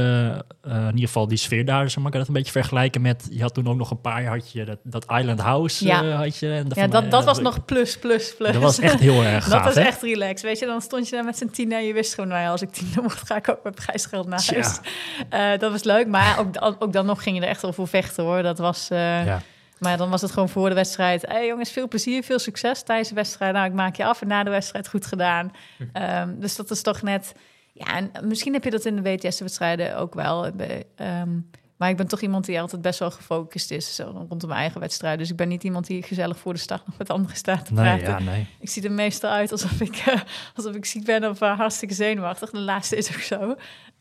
[0.63, 3.01] eh, in ieder geval die sfeer daar, zeg maar, kan je dat een beetje vergelijken
[3.03, 5.87] met, je had toen ook nog een paar jaar, had je dat, dat Island House,
[5.87, 6.05] Ja.
[6.11, 6.53] had je.
[6.53, 8.53] En Ja, dat, dat was nog plus, plus, plus.
[8.53, 9.81] Dat was echt heel erg Dat gaaf, was hè?
[9.81, 10.43] echt relaxed.
[10.43, 12.51] Weet je, dan stond je daar met z'n tien en je wist gewoon, nou ja,
[12.51, 14.79] als ik tiende word, ga ik ook met prijsgeld naar huis.
[15.29, 18.25] Eh, dat was leuk, maar ook, ook dan nog ging je er echt voor vechten
[18.25, 18.43] hoor.
[18.43, 19.43] Dat was, eh, Ja.
[19.79, 21.23] Maar dan was het gewoon voor de wedstrijd.
[21.23, 23.53] Hé hey, jongens, veel plezier, veel succes tijdens de wedstrijd.
[23.55, 25.53] Nou, ik maak je af en na de wedstrijd goed gedaan.
[25.93, 27.33] Ehm, dus dat is toch net...
[27.73, 30.51] Ja, en misschien heb je dat in de WTS-wedstrijden ook wel.
[30.97, 31.31] Ehm,
[31.83, 34.81] maar ik ben toch iemand die altijd best wel gefocust is zo, rondom mijn eigen
[34.81, 35.19] wedstrijd.
[35.19, 37.73] Dus ik ben niet iemand die gezellig voor de start nog met anderen staat te
[37.73, 38.25] Nee, praten.
[38.25, 38.47] ja, nee.
[38.61, 40.21] Ik zie er meestal uit alsof ik, eh,
[40.55, 42.51] alsof ik ziek ben of eh, hartstikke zenuwachtig.
[42.51, 43.55] De laatste is ook zo.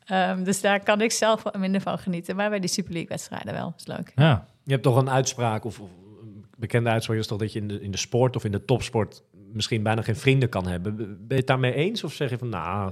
[0.06, 2.36] Ehm, dus daar kan ik zelf minder van genieten.
[2.36, 3.74] Maar bij die Super League-wedstrijden wel.
[3.78, 4.12] is leuk.
[4.16, 4.46] Ja.
[4.64, 5.90] Je hebt toch een uitspraak, of, of
[6.22, 8.66] een bekende uitspraak is toch dat je in de, in de sport of in de
[8.66, 10.96] topsport misschien bijna geen vrienden kan hebben.
[10.96, 12.92] Ben je het daarmee eens of zeg je van nou,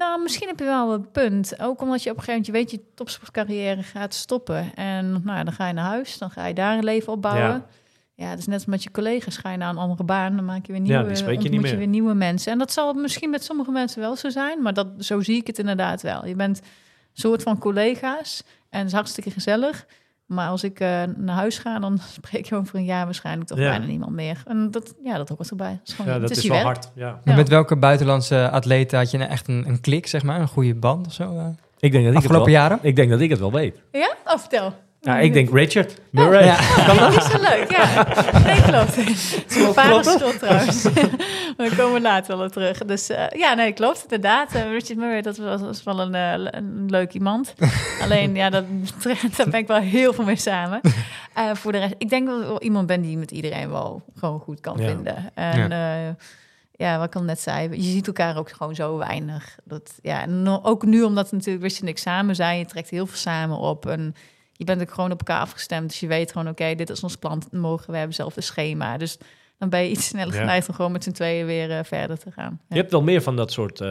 [0.00, 1.60] Nou, misschien heb je wel een punt.
[1.60, 4.74] Ook omdat je op een gegeven moment, je weet, je topsportcarrière gaat stoppen.
[4.74, 7.50] En nou ja, dan ga je naar huis, dan ga je daar een leven opbouwen.
[7.50, 7.66] Ja.
[8.14, 9.36] Ja, het is net als met je collega's.
[9.36, 11.50] Ga je naar een andere baan, dan maak je weer Ja, nieuwe, spreek je ontmoet
[11.50, 11.78] niet je meer.
[11.78, 12.52] weer nieuwe mensen.
[12.52, 15.46] En dat zal misschien met sommige mensen wel zo zijn, maar dat, zo zie ik
[15.46, 16.26] het inderdaad wel.
[16.26, 16.64] Je bent een
[17.12, 19.86] soort van collega's en het is hartstikke gezellig.
[20.30, 23.58] Maar als ik eh, naar huis ga, dan spreek je over een jaar waarschijnlijk toch
[23.58, 23.68] Ja.
[23.68, 24.42] bijna niemand meer.
[24.46, 25.70] En dat, ja, dat hoort erbij.
[25.78, 26.76] Dat is, gewoon, ja, het dat is, is, je wel werk.
[26.76, 26.90] hard.
[26.94, 27.20] Ja.
[27.24, 30.40] Maar met welke buitenlandse atleten had je nou echt een, een klik, zeg maar?
[30.40, 31.36] Een goede band of zo?
[31.38, 31.46] eh,
[31.78, 32.78] Ik denk dat ik het afgelopen wel, jaren?
[32.82, 33.82] Ik denk dat ik het wel weet.
[33.92, 34.14] Ja?
[34.24, 34.72] Oh, vertel.
[35.02, 36.44] Ja, ik denk Richard Murray.
[36.44, 36.56] Ja.
[36.94, 38.06] Dat is zo leuk, ja.
[38.44, 38.96] Nee, klopt.
[38.96, 39.08] Het
[39.48, 40.82] is mijn vaders schuld trouwens.
[41.56, 42.78] We komen later wel terug.
[42.78, 44.02] Dus eh, ja, nee, klopt.
[44.02, 44.54] Inderdaad.
[44.54, 47.54] Eh, Richard Murray, dat was, was wel een, eh, een leuk iemand.
[48.02, 48.64] Alleen, ja, dat,
[49.36, 50.80] daar ben ik wel heel veel mee samen.
[51.34, 54.02] Eh, voor de rest, ik denk dat ik wel iemand ben die met iedereen wel
[54.16, 54.86] gewoon goed kan Ja.
[54.86, 55.30] vinden.
[55.34, 56.16] En ja.
[56.72, 59.56] ja, wat ik al net zei, je ziet elkaar ook gewoon zo weinig.
[59.64, 63.06] Dat, ja, en ook nu, omdat natuurlijk Richard en ik samen zijn, je trekt heel
[63.06, 63.86] veel samen op.
[63.86, 64.14] En
[64.60, 65.88] je bent ook gewoon op elkaar afgestemd.
[65.88, 67.42] Dus je weet gewoon, oké, dit is ons plan.
[67.50, 68.96] Mogen we hebben hetzelfde schema.
[68.96, 69.18] Dus
[69.58, 70.40] dan ben je iets sneller Ja.
[70.40, 72.60] geneigd om gewoon met z'n tweeën weer eh, verder te gaan.
[72.68, 73.88] Je hebt wel meer van dat soort, eh,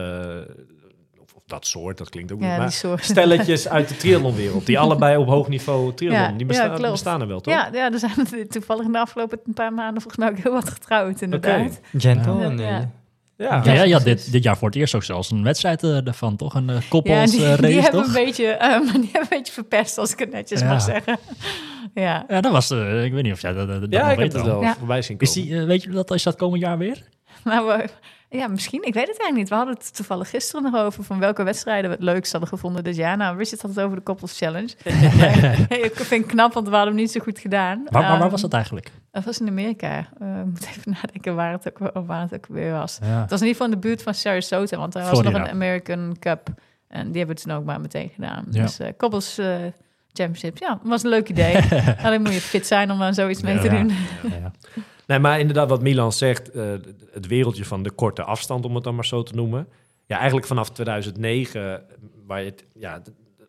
[1.20, 3.04] of, of dat soort, dat klinkt ook ja, niet, die maar soort.
[3.04, 7.26] stelletjes uit de triathlonwereld, die allebei op hoog niveau triathlon, Ja, die ja, bestaan, er
[7.26, 7.54] wel, toch?
[7.54, 10.52] Ja, ja, er zijn toevallig in de afgelopen een paar maanden volgens mij ook heel
[10.52, 11.80] wat getrouwd, inderdaad.
[11.96, 12.34] Gentle.
[12.34, 12.42] Ja.
[12.44, 12.78] en, eh,
[13.40, 13.54] Ja.
[13.56, 13.62] Ja.
[13.64, 16.36] Ja, ja, ja, dit, dit jaar voor het eerst ook zelfs een wedstrijd eh, ervan,
[16.36, 16.54] toch?
[16.54, 18.06] Een uh, Ja, koppels die, eh, die race, hebben toch?
[18.16, 18.44] een beetje,
[19.00, 20.68] die hebben een beetje verpest, als ik het netjes Ja.
[20.68, 21.18] mag zeggen.
[21.94, 22.24] Ja.
[22.28, 24.32] Ja, dat was, eh, ik weet niet of jij dat, dat, dat Ja, ik heb
[24.32, 24.74] het wel Ja.
[24.78, 27.02] voorbij zien Is die, eh, weet je dat, is dat komend jaar weer?
[27.44, 27.88] Nou, we-
[28.32, 28.82] Ja, misschien.
[28.82, 29.48] Ik weet het eigenlijk niet.
[29.48, 32.84] We hadden het toevallig gisteren nog over van welke wedstrijden we het leukst hadden gevonden
[32.84, 33.16] dit jaar.
[33.16, 34.68] Nou, Richard had het over de Koppels Challenge.
[35.86, 37.82] ik vind het knap, want we hadden hem niet zo goed gedaan.
[37.84, 38.90] Waar, waar, waar Ehm, was dat eigenlijk?
[39.10, 40.08] Dat was in Amerika.
[40.20, 42.98] Eh, Ik moet even nadenken waar het ook, waar het ook weer was.
[43.02, 43.20] Ja.
[43.20, 45.48] Het was in ieder geval in de buurt van Sarasota, want er was nog een
[45.48, 46.48] American Cup.
[46.88, 48.44] En die hebben we toen ook maar meteen gedaan.
[48.50, 48.62] Ja.
[48.62, 49.46] Dus eh Koppels eh,
[50.12, 51.56] Championship, ja, was een leuk idee.
[52.02, 53.70] Alleen moet je fit zijn om aan zoiets mee te Ja.
[53.70, 53.92] doen.
[55.10, 56.70] Nee, maar inderdaad, wat Milan zegt, eh,
[57.12, 59.68] het wereldje van de korte afstand, om het dan maar zo te noemen.
[60.06, 61.84] Ja, eigenlijk vanaf 2009,
[62.26, 63.02] waar je het, ja,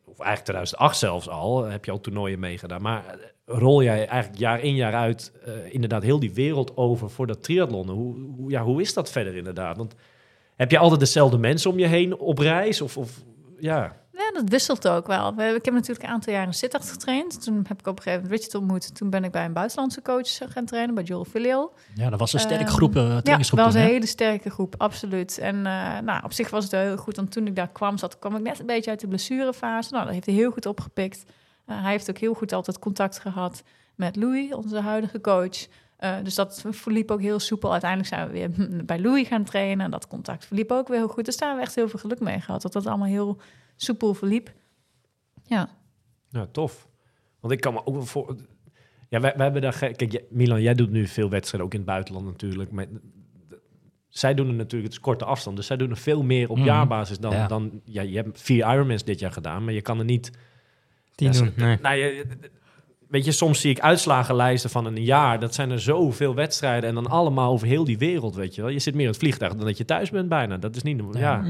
[0.06, 2.82] of eigenlijk 2008 zelfs al, heb je al toernooien meegedaan.
[2.82, 7.10] Maar eh, rol jij eigenlijk jaar in jaar uit eh, inderdaad heel die wereld over
[7.10, 7.96] voor dat triathlonnen.
[7.96, 9.78] Hoe, hoe, ja, hoe is dat verder inderdaad?
[9.78, 9.96] Want
[10.56, 12.82] heb je altijd dezelfde mensen om je heen op reis?
[12.82, 13.24] Of, of
[13.60, 15.36] ja, Ja, dat wisselt ook wel.
[15.36, 17.44] We- Ik heb natuurlijk een aantal jaren in getraind.
[17.44, 18.96] Toen heb ik op een gegeven moment Richard ontmoet.
[18.96, 21.74] Toen ben ik bij een buitenlandse coach gaan trainen, bij Joel Filial.
[21.96, 23.88] ja, dat was een sterke Ehm, groep, eh Ja, dat was een hè?
[23.88, 25.38] hele sterke groep, absoluut.
[25.38, 28.20] En eh, nou, op zich was het heel goed, want toen ik daar kwam, zat,
[28.20, 29.92] kwam ik net een beetje uit de blessurefase.
[29.94, 31.24] Nou, dat heeft hij heel goed opgepikt.
[31.66, 33.64] Eh, hij heeft ook heel goed altijd contact gehad
[33.96, 35.68] met Louis, onze huidige coach.
[36.02, 37.72] Eh, dus dat verliep ook heel soepel.
[37.72, 38.50] Uiteindelijk zijn we weer
[38.86, 39.86] bij Louis gaan trainen.
[39.86, 41.26] En dat contact verliep ook weer heel goed.
[41.26, 42.62] Dus daar hebben we echt heel veel geluk mee gehad.
[42.62, 43.42] Dat dat allemaal heel
[43.76, 44.52] soepel verliep.
[45.46, 45.70] Ja.
[46.30, 46.88] Nou, tof.
[47.40, 48.36] Want ik kan me ook wel voor.
[49.10, 49.74] Ja, wij, wij hebben daar.
[49.74, 52.72] ge- Kijk, Milan, jij doet nu veel wedstrijden, ook in het buitenland natuurlijk.
[52.72, 52.86] Maar
[54.10, 56.58] zij doen er natuurlijk, het is korte afstand, dus zij doen er veel meer op
[56.58, 56.66] Mhm.
[56.66, 57.32] jaarbasis dan.
[57.32, 57.48] Ja.
[57.48, 60.32] dan ja, je hebt vier Ironmans dit jaar gedaan, maar je kan er niet.
[61.16, 61.46] Die Ja, doen.
[61.56, 61.78] ze- Nee.
[61.82, 62.26] Nou, je,
[63.12, 65.40] weet je, soms zie ik uitslagenlijsten van een jaar.
[65.40, 68.70] Dat zijn er zoveel wedstrijden en dan allemaal over heel die wereld, weet je wel.
[68.70, 70.58] Je zit meer in het vliegtuig dan dat je thuis bent bijna.
[70.58, 71.02] Dat is niet...
[71.18, 71.44] Ja.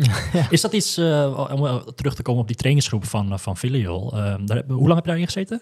[0.50, 3.58] Is dat iets, eh, om eh, terug te komen op die trainingsgroep van, eh, van
[3.58, 4.10] Filial,
[4.46, 5.62] daar, heb- hoe lang heb je daarin gezeten?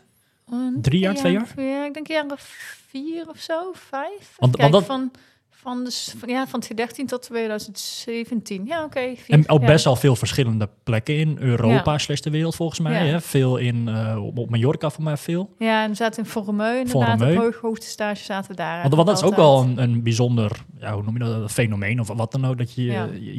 [0.81, 1.47] Drie jaar, twee jaar?
[1.57, 4.33] Ja, ik denk een jaar of vier of zo, vijf.
[4.37, 5.11] Want- want dat- van,
[5.61, 8.65] van, de, van, ja, van 2013 tot 2017.
[8.65, 9.13] Ja, oké.
[9.27, 9.67] En ook ja.
[9.67, 11.97] best wel veel verschillende plekken in Europa Ja.
[11.97, 13.05] slash de wereld volgens mij.
[13.05, 13.11] Ja.
[13.11, 13.21] Hè?
[13.21, 15.55] Veel in, eh, op, Mallorca voor mij veel.
[15.57, 17.17] Ja, en we zaten in Vormeu inderdaad.
[17.17, 17.35] Vormeu.
[17.35, 18.81] Op hoog, hoogste stage zaten we daar.
[18.81, 21.49] Want, want dat is ook wel een, een bijzonder, ja, hoe noem je dat, een
[21.49, 22.57] fenomeen of wat dan ook.
[22.57, 22.83] Dat je,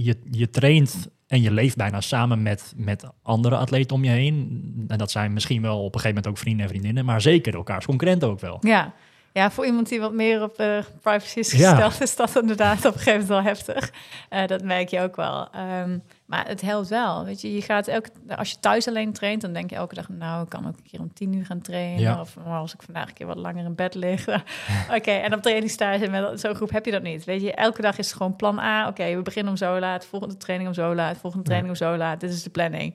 [0.03, 4.65] je, je traint en je leeft bijna samen met, met andere atleten om je heen.
[4.89, 7.55] En dat zijn misschien wel op een gegeven moment ook vrienden en vriendinnen, maar zeker
[7.55, 8.59] elkaars concurrenten ook wel.
[8.61, 8.95] Ja.
[9.33, 11.71] Ja, voor iemand die wat meer op eh, privacy is Ja.
[11.71, 13.91] gesteld, is dat inderdaad op een gegeven moment wel heftig.
[14.29, 15.49] Eh, dat merk je ook wel.
[15.53, 17.25] Ehm, maar het helpt wel.
[17.25, 20.09] Weet je, je gaat elke, als je thuis alleen traint, dan denk je elke dag,
[20.09, 22.01] nou, ik kan ook een keer om tien uur gaan trainen.
[22.01, 22.21] Ja.
[22.21, 24.27] Of als ik vandaag een keer wat langer in bed lig.
[24.97, 27.25] Oké, en op trainingstage met zo'n groep heb je dat niet.
[27.25, 28.89] Weet je, elke dag is het gewoon plan A.
[28.89, 31.97] Oké, we beginnen om zo laat, volgende training om zo laat, volgende training om zo
[31.97, 32.21] laat.
[32.21, 32.95] Dit is de planning.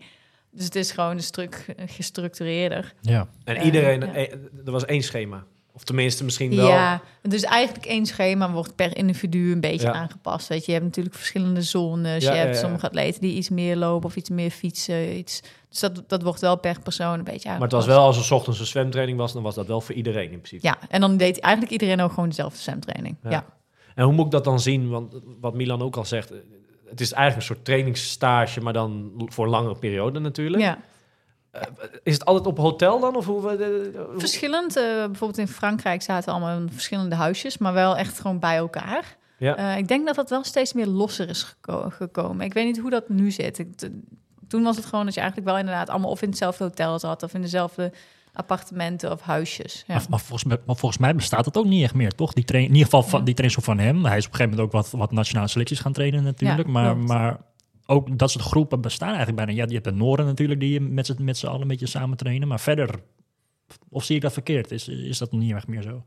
[0.52, 2.94] Dus het is gewoon een stuk gestructureerder.
[3.02, 3.28] Ja.
[3.44, 4.14] En iedereen, ja.
[4.14, 4.32] eh,
[4.66, 5.44] er was één schema.
[5.76, 6.68] Of tenminste misschien wel.
[6.68, 9.94] Ja, dus eigenlijk één schema wordt per individu een beetje Ja.
[9.94, 10.48] aangepast.
[10.48, 12.24] Weet je, je hebt natuurlijk verschillende zones.
[12.24, 15.18] Ja, je hebt ja, sommige atleten die iets meer lopen of iets meer fietsen.
[15.18, 15.42] Iets.
[15.70, 18.36] Dus dat, dat wordt wel per persoon een beetje Maar het was wel, als er
[18.36, 20.68] ochtends een zwemtraining was, dan was dat wel voor iedereen in principe.
[20.68, 23.16] Ja, en dan deed eigenlijk iedereen ook gewoon dezelfde zwemtraining.
[23.30, 23.46] Ja.
[23.96, 24.90] En hoe moet ik dat dan zien?
[24.90, 26.38] Want wat Milan ook al zegt, eh,
[26.90, 30.64] het is eigenlijk een soort trainingsstage, maar dan voor langere periode natuurlijk.
[30.64, 30.78] ja.
[32.04, 33.16] Is het altijd op hotel dan?
[33.16, 33.64] Of hoe, we-
[33.96, 34.76] eh, hoe- Verschillend.
[34.78, 39.18] eh, bijvoorbeeld in Frankrijk zaten allemaal in verschillende huisjes, maar wel echt gewoon bij elkaar.
[39.38, 39.56] Ja.
[39.56, 42.46] Eh, ik denk dat dat wel steeds meer losser is geko- gekomen.
[42.46, 43.58] Ik weet niet hoe dat nu zit.
[43.60, 43.90] Ik,
[44.48, 47.24] toen was het gewoon dat je eigenlijk wel inderdaad allemaal of in hetzelfde hotel zat
[47.24, 47.92] of in dezelfde
[48.34, 49.84] appartementen of huisjes.
[49.88, 49.94] Ja.
[49.96, 52.34] Maar, maar volgens mij, maar volgens mij bestaat het ook niet echt meer, toch?
[52.34, 53.26] Die train, in ieder geval van, Ja.
[53.26, 54.06] die trainingsgroep van hem.
[54.06, 56.66] Hij is op een gegeven moment ook wat, wat nationale selecties gaan trainen natuurlijk.
[56.68, 57.38] Ja, maar, maar
[57.86, 59.52] ook dat soort groepen bestaan eigenlijk bijna.
[59.52, 62.18] Ja, je hebt de Noorden natuurlijk die met z'n, met z'n allen een beetje samen
[62.18, 62.48] trainen.
[62.48, 63.00] Maar verder,
[63.90, 64.72] of zie ik dat verkeerd?
[64.72, 66.04] Is, is dat niet echt meer zo?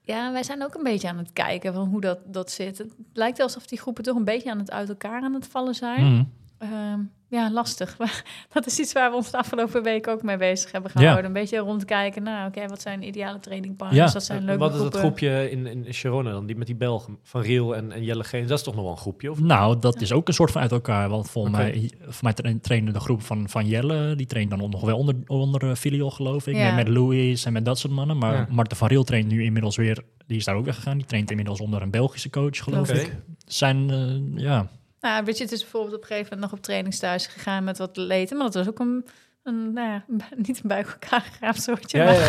[0.00, 2.78] Ja, wij zijn ook een beetje aan het kijken van hoe dat, dat zit.
[2.78, 5.74] Het lijkt alsof die groepen toch een beetje aan het uit elkaar aan het vallen
[5.74, 6.32] zijn.
[6.58, 7.94] Ehm, ja, lastig.
[7.98, 11.00] Maar dat is iets waar we ons de afgelopen week ook mee bezig hebben Ja.
[11.00, 11.24] gehouden.
[11.26, 12.22] Een beetje rondkijken.
[12.22, 14.06] Nou, oké, wat zijn ideale trainingpartners?
[14.06, 14.12] Ja.
[14.12, 15.00] Dat zijn En leuke wat is het groepen.
[15.18, 16.46] groepje in, in dan?
[16.46, 18.46] Die met die Belgen van Riel en, en Jelle Geen.
[18.46, 19.30] Dat is toch nog wel een groepje?
[19.30, 19.40] Of?
[19.40, 21.08] Nou, dat is ook een soort van uit elkaar.
[21.08, 21.62] Want volgens Oké.
[21.64, 24.96] mij, voor mij tra- trainde de groep van, van Jelle, die traint dan nog wel
[24.98, 26.54] onder, onder eh, Filial, geloof ik.
[26.56, 26.74] Ja.
[26.74, 28.18] Met, met Louis en met dat soort mannen.
[28.18, 28.46] Maar Ja.
[28.50, 30.96] Marten van Riel traint nu inmiddels weer, die is daar ook weggegaan.
[30.96, 33.16] Die traint inmiddels onder een Belgische coach, geloof ik.
[33.46, 34.68] Zijn, eh, ja,
[35.06, 38.36] Nou, Richard is bijvoorbeeld op een gegeven moment nog op trainingstage gegaan met wat atleten.
[38.36, 39.06] Maar dat was ook een,
[39.42, 40.04] een nou ja,
[40.46, 41.98] niet een bij elkaar gegraafd soortje.
[41.98, 42.24] Ja, maar ja,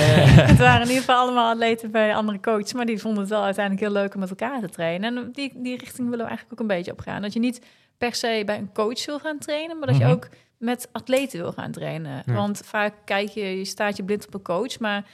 [0.51, 2.73] het waren in ieder geval allemaal atleten bij andere coaches.
[2.73, 5.17] Maar die vonden het wel uiteindelijk heel leuk om met elkaar te trainen.
[5.17, 7.21] En die, die richting willen we eigenlijk ook een beetje op gaan.
[7.21, 7.61] Dat je niet
[7.97, 10.07] per se bij een coach wil gaan trainen, maar dat Mhm.
[10.07, 12.23] je ook met atleten wil gaan trainen.
[12.25, 15.05] Want vaak kijk je, je staat je blind op een coach, maar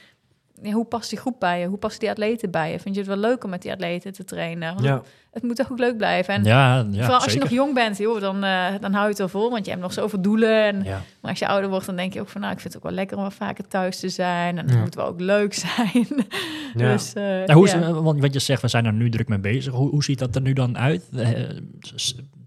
[0.62, 1.66] ja, hoe past die groep bij je?
[1.66, 2.78] Hoe past die atleten bij je?
[2.80, 4.74] Vind je het wel leuk om met die atleten te trainen?
[4.74, 5.02] Want Ja.
[5.32, 6.34] het, moet ook leuk blijven.
[6.34, 9.08] En Ja, ja vooral als je nog jong bent, joh, dan, eh, dan hou je
[9.08, 10.64] het wel vol, want je hebt nog zoveel doelen.
[10.64, 11.00] En, Ja.
[11.20, 12.88] Maar als je ouder wordt, dan denk je ook van, nou, ik vind het ook
[12.88, 14.58] wel lekker om wat vaker thuis te zijn.
[14.58, 14.80] En het Ja.
[14.80, 16.06] moet wel ook leuk zijn.
[16.74, 16.92] Ja.
[16.92, 17.92] Dus, eh, Nou, hoe is, ja.
[17.92, 19.72] want wat je zegt, we zijn er nu druk mee bezig.
[19.72, 21.02] Hoe, hoe ziet dat er nu dan uit?
[21.16, 21.28] Eh,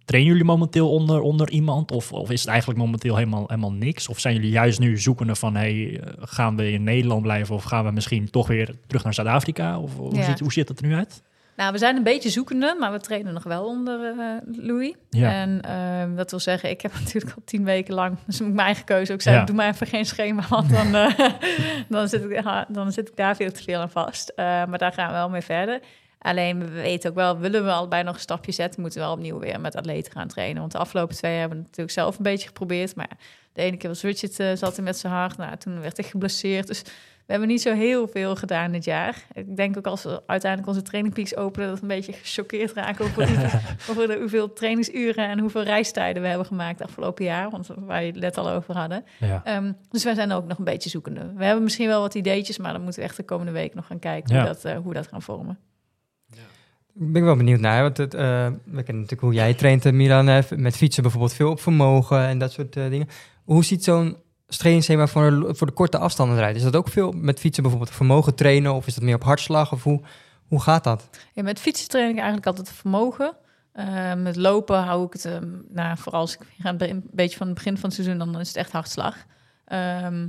[0.07, 1.91] trainen jullie momenteel onder, onder iemand?
[1.91, 4.07] Of, of is het eigenlijk momenteel helemaal, helemaal niks?
[4.07, 7.55] Of zijn jullie juist nu zoekende van, hey, eh, gaan we in Nederland blijven?
[7.55, 9.79] Of gaan we misschien toch weer terug naar Zuid-Afrika?
[9.79, 10.23] Of hoe, Ja.
[10.23, 11.21] ziet, hoe ziet dat er nu uit?
[11.57, 14.25] Nou, we zijn een beetje zoekende, maar we trainen nog wel onder eh,
[14.65, 14.93] Louis.
[15.09, 15.31] Ja.
[15.31, 18.53] En ehm, dat wil zeggen, ik heb natuurlijk al tien weken lang, dus moet ik
[18.55, 19.43] mijn eigen keuze ook zijn, Ja.
[19.43, 21.19] doe maar even geen schema, want dan, eh,
[21.89, 24.29] dan, zit ik, dan zit ik daar veel te veel aan vast.
[24.29, 25.79] Eh, maar daar gaan we wel mee verder.
[26.19, 29.15] Alleen we weten ook wel, willen we allebei nog een stapje zetten, moeten we wel
[29.15, 30.59] opnieuw weer met atleten gaan trainen.
[30.59, 32.95] Want de afgelopen twee jaar hebben we natuurlijk zelf een beetje geprobeerd.
[32.95, 33.17] Maar
[33.53, 36.05] de ene keer was Richard eh, zat hij met zijn hart, nou, toen werd ik
[36.05, 36.67] geblesseerd.
[36.67, 36.83] Dus
[37.27, 39.23] we hebben niet zo heel veel gedaan dit jaar.
[39.33, 43.05] Ik denk ook als we uiteindelijk onze trainingpeaks openen, dat we een beetje gechoqueerd raken
[43.89, 47.49] over, de, hoeveel trainingsuren en hoeveel reistijden we hebben gemaakt afgelopen jaar.
[47.49, 49.05] Want waar je het net al over hadden.
[49.19, 49.41] Ja.
[49.43, 51.33] Ehm, dus wij zijn ook nog een beetje zoekende.
[51.35, 53.85] We hebben misschien wel wat ideetjes, maar dan moeten we echt de komende week nog
[53.87, 54.41] gaan kijken Ja.
[54.41, 55.59] hoe, dat, eh, hoe we dat gaan vormen.
[56.99, 59.93] Ik ben wel benieuwd naar, want het, eh, we kennen natuurlijk hoe jij traint, eh,
[59.93, 63.07] Milan, met fietsen bijvoorbeeld veel op vermogen en dat soort eh, dingen.
[63.43, 66.55] Hoe ziet zo'n trainingsschema voor, de- voor de korte afstanden eruit?
[66.55, 69.71] Is dat ook veel met fietsen bijvoorbeeld vermogen trainen of is dat meer op hartslag
[69.71, 70.01] of hoe,
[70.47, 71.09] hoe gaat dat?
[71.33, 73.35] Ja, met fietsen train ik eigenlijk altijd vermogen.
[74.17, 77.55] Met lopen hou ik het, ehm, nou, vooral als ik ga een beetje van het
[77.55, 79.15] begin van het seizoen, dan is het echt hartslag.
[79.65, 80.27] Ehm,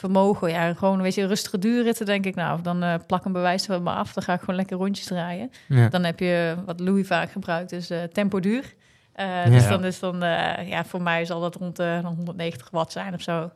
[0.00, 2.34] vermogen, ja, gewoon een beetje rustige duurritten, denk ik.
[2.34, 5.06] Nou, dan eh, plak een bewijs er maar af, dan ga ik gewoon lekker rondjes
[5.06, 5.50] draaien.
[5.68, 5.88] Ja.
[5.88, 8.74] Dan heb je wat Louis vaak gebruikt, dus eh, tempo duur.
[9.12, 10.18] Eh, Dus dan is dan,
[10.66, 13.50] ja, voor mij zal dat rond de 190 watt zijn of zo.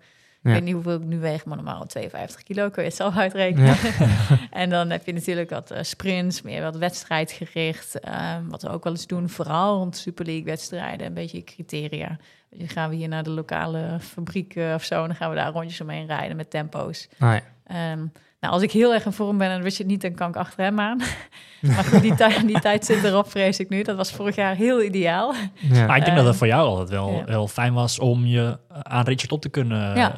[0.44, 3.16] Ik weet niet hoeveel ik nu weeg, maar normaal 52 kilo, kun je het zelf
[3.16, 3.76] uitrekenen.
[4.50, 8.00] en dan heb je natuurlijk wat eh, sprints, meer wat wedstrijdgericht.
[8.00, 12.18] Ehm, wat we ook wel eens doen, vooral rond Super League wedstrijden, een beetje criteria.
[12.50, 15.52] Dan gaan we hier naar de lokale fabriek of zo, en dan gaan we daar
[15.52, 17.08] rondjes omheen rijden met tempo's.
[17.18, 17.42] Ah, ja.
[17.64, 18.06] Ehm,
[18.44, 20.64] nou, als ik heel erg in vorm ben en Richard niet, dan kan ik achter
[20.64, 21.00] hem aan.
[21.74, 23.82] maar goed, die, tijd, die tijd zit erop, vrees ik nu.
[23.82, 25.34] Dat was vorig jaar heel ideaal.
[25.54, 25.86] Ja.
[25.86, 27.22] Maar ik denk dat het voor jou altijd wel ja.
[27.26, 30.16] heel fijn was om je aan Richard op te kunnen Ja.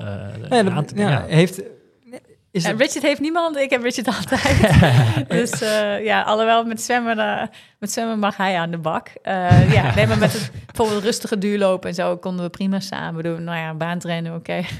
[0.51, 1.25] eh, Ja, aan te- ja, ja.
[1.27, 1.62] Heeft,
[2.51, 4.71] is het, Richard heeft niemand, ik heb Richard altijd.
[5.29, 7.43] dus eh, ja, alhoewel met zwemmen, eh,
[7.79, 9.09] met zwemmen mag hij aan de bak.
[9.23, 13.23] Eh, ja, nee, maar met het, bijvoorbeeld rustige duurlopen en zo konden we prima samen
[13.23, 13.45] doen.
[13.45, 14.61] Nou ja, baantrainen, oké.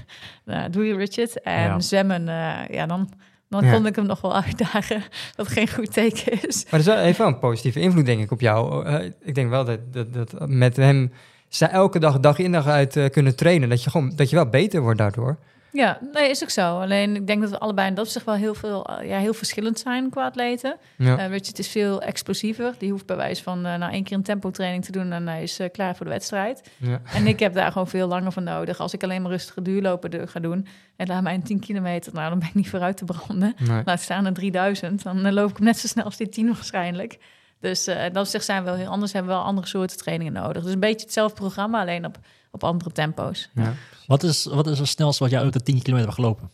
[0.45, 1.43] Nou, doe je Richard.
[1.43, 1.81] En Ja.
[1.81, 3.09] zwemmen, eh, ja, dan,
[3.49, 3.73] dan Ja.
[3.73, 5.03] kon ik hem nog wel uitdagen.
[5.37, 6.65] Wat geen goed teken is.
[6.71, 8.85] maar dat is wel- wel een positieve invloed denk ik op jou.
[8.87, 11.13] Eh, ik denk wel dat, dat, dat met hem
[11.49, 14.37] ze elke dag, dag in dag uit eh, kunnen trainen, dat je, gewoon, dat je
[14.37, 15.39] wel beter wordt daardoor.
[15.77, 16.81] Ja, nee, is ook zo.
[16.81, 19.35] Alleen ik denk dat we allebei in dat zich wel heel, veel, eh, ja, heel
[19.35, 20.77] verschillend zijn qua atleten.
[20.97, 21.19] Ja.
[21.19, 22.75] Eh, Richard is veel explosiever.
[22.79, 25.43] Die hoeft bij wijze van eh nou één keer een tempotraining te doen en hij
[25.43, 26.71] is klaar voor de wedstrijd.
[26.77, 27.01] ja.
[27.15, 28.79] En ik heb daar gewoon veel langer voor nodig.
[28.81, 32.31] Als ik alleen maar rustige duurlopen ga doen en laat mij een 10 kilometer, nou
[32.31, 33.55] dan ben ik niet vooruit te branden.
[33.59, 33.83] Nee.
[33.85, 37.19] Laat staan een 3000, dan loop ik hem net zo snel als die 10 waarschijnlijk.
[37.61, 40.33] Dus eh dat zich zijn we wel heel anders, hebben we wel andere soorten trainingen
[40.33, 40.63] nodig.
[40.63, 42.19] Dus een beetje hetzelfde programma, alleen op,
[42.51, 43.51] op andere tempo's.
[43.55, 43.75] Ja.
[44.07, 46.51] Wat, is, wat is het snelste wat jij uit de 10 kilometer hebt gelopen?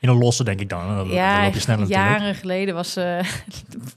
[0.00, 1.08] In een losse, denk ik dan.
[1.08, 2.18] Ja, loop je sneller natuurlijk.
[2.18, 2.96] jaren geleden was...
[2.96, 3.18] eh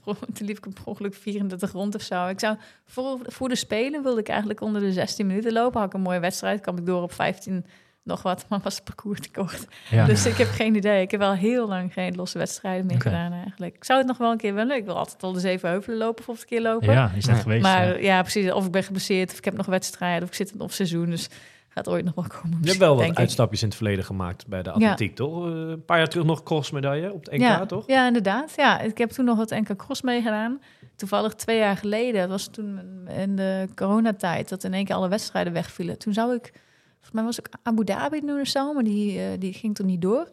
[0.34, 2.26] toen liep ik per ongeluk 34 rond of zo.
[2.26, 5.80] Ik zou, voor, voor de Spelen wilde ik eigenlijk onder de 16 minuten lopen.
[5.80, 7.64] Had ik een mooie wedstrijd, kwam ik door op 15
[8.10, 9.66] nog wat, maar was het parcours te kort.
[9.90, 10.04] Ja.
[10.06, 11.02] Dus ik heb geen idee.
[11.02, 13.76] Ik heb wel heel lang geen losse wedstrijden meer gedaan eigenlijk.
[13.76, 14.76] Ik zou het nog wel een keer willen.
[14.76, 16.92] Ik wil altijd al de zeven heuvelen lopen of een keer lopen.
[16.92, 17.34] ja, is Ja.
[17.34, 17.62] geweest.
[17.62, 17.94] maar ja.
[17.96, 18.20] ja.
[18.22, 18.52] precies.
[18.52, 21.10] Of ik ben geblesseerd, of ik heb nog wedstrijden, of ik zit in het off-seizoen.
[21.10, 21.28] Dus
[21.68, 22.58] gaat ooit nog wel komen.
[22.60, 23.16] Je hebt wel wat ik.
[23.18, 25.46] uitstapjes in het verleden gemaakt bij de atletiek, toch?
[25.46, 27.86] Eh, een paar jaar terug nog crossmedaille op het NK, ja, toch?
[27.86, 28.52] Ja, inderdaad.
[28.56, 30.60] Ja, ik heb toen nog het NK Cross meegedaan.
[30.96, 35.08] Toevallig twee jaar geleden, dat was toen in de coronatijd, dat in één keer alle
[35.08, 35.98] wedstrijden wegvielen.
[35.98, 36.52] Toen zou ik,
[37.00, 39.86] volgens mij was ik Abu Dhabi doen of zo, maar die, eh, die ging toen
[39.86, 40.30] niet door.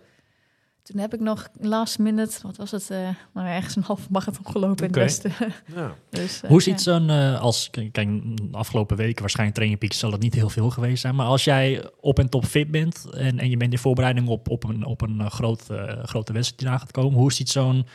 [0.84, 4.46] Toen heb ik nog last minute, wat was het, eh nou, ergens een halve marathon
[4.48, 5.00] gelopen in Oké.
[5.00, 5.32] het westen.
[5.76, 5.96] Ja.
[6.10, 6.92] dus, eh, Hoe ziet ja.
[6.92, 10.70] zo'n, eh, als, kijk, de afgelopen weken waarschijnlijk training peaks zal het niet heel veel
[10.70, 13.80] geweest zijn, maar als jij op en top fit bent en, en je bent in
[13.80, 15.64] voorbereiding op, op een, op een groot,
[16.04, 17.86] grote wedstrijd die eraan gaat komen, hoe ziet zo'n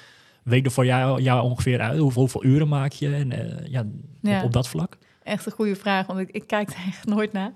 [0.42, 1.98] week er voor jou, jou ongeveer uit?
[1.98, 3.30] Hoeveel, hoeveel uren maak je en,
[3.70, 3.84] ja,
[4.20, 4.38] Ja.
[4.38, 4.98] Op, op dat vlak?
[5.24, 7.50] Echt een goede vraag, want ik, ik kijk er echt nooit naar.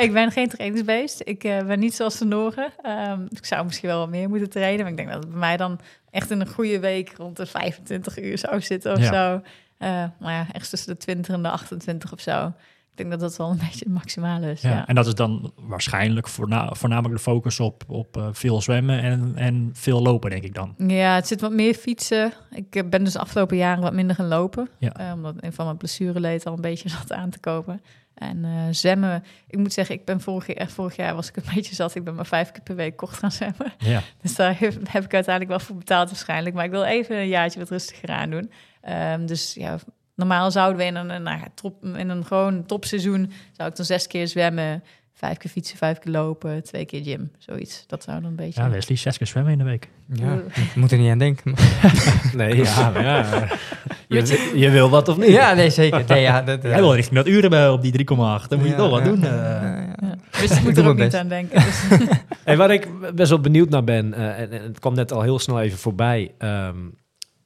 [0.00, 1.20] ik ben geen trainingsbeest.
[1.24, 2.72] Ik eh, ben niet zoals de Noren.
[2.82, 4.80] Ehm, ik zou misschien wel wat meer moeten trainen.
[4.82, 5.80] Maar ik denk dat het bij mij dan
[6.10, 9.12] echt in een goede week rond de 25 uur zou zitten of Ja.
[9.12, 9.42] zo.
[9.78, 12.52] Eh, maar ja, echt tussen de 20 en de 28 of zo.
[13.08, 14.60] Denk dat dat wel een beetje het maximale is.
[14.60, 14.70] Ja.
[14.70, 14.86] Ja.
[14.86, 19.32] En dat is dan waarschijnlijk voorna- voornamelijk de focus op, op eh, veel zwemmen en,
[19.36, 20.74] en veel lopen, denk ik dan.
[20.76, 22.32] Ja, het zit wat meer fietsen.
[22.50, 24.68] Ik eh, ben dus de afgelopen jaren wat minder gaan lopen.
[24.78, 24.92] Ja.
[24.92, 27.82] Eh, omdat een van mijn blessureleed al een beetje zat aan te kopen.
[28.14, 31.74] En zwemmen, ik moet zeggen, ik ben vorig jaar, vorig jaar was ik een beetje
[31.74, 31.94] zat.
[31.94, 33.72] Ik ben maar vijf keer per week kort gaan zwemmen.
[33.78, 34.02] Ja.
[34.22, 36.54] Dus daar heb, heb ik uiteindelijk wel voor betaald waarschijnlijk.
[36.54, 38.50] Maar ik wil even een jaartje wat rustiger aan doen.
[38.80, 39.78] Ehm, dus ja,
[40.14, 43.32] normaal zouden we in een, nou ja, top, in een gewoon topseizoen...
[43.52, 44.82] zou ik dan zes keer zwemmen,
[45.14, 46.62] vijf keer fietsen, vijf keer lopen...
[46.62, 47.84] twee keer gym, zoiets.
[47.86, 48.62] Dat zou dan een beetje...
[48.62, 49.88] ja, Wesley, zes keer zwemmen in de week.
[50.12, 50.38] Ja,
[50.74, 51.54] moet er niet aan denken.
[52.36, 53.46] Nee, ja, ja.
[54.08, 55.28] Je, je wil wat of niet?
[55.28, 56.04] Ja, nee, zeker.
[56.08, 58.04] Nee, ja, dat, Hij wil richting dat uren bij op die 3,8.
[58.48, 59.04] Dan moet je toch wat ja.
[59.04, 59.24] doen.
[59.24, 59.30] eh.
[59.30, 59.96] Ja, ja.
[60.00, 60.16] Ja.
[60.40, 61.14] Dus ik moet er ook niet best.
[61.14, 61.62] aan denken.
[61.62, 61.82] Dus,
[62.44, 65.22] En waar ik best wel benieuwd naar ben, eh, en, en het kwam net al
[65.22, 66.32] heel snel even voorbij.
[66.38, 66.76] ehm,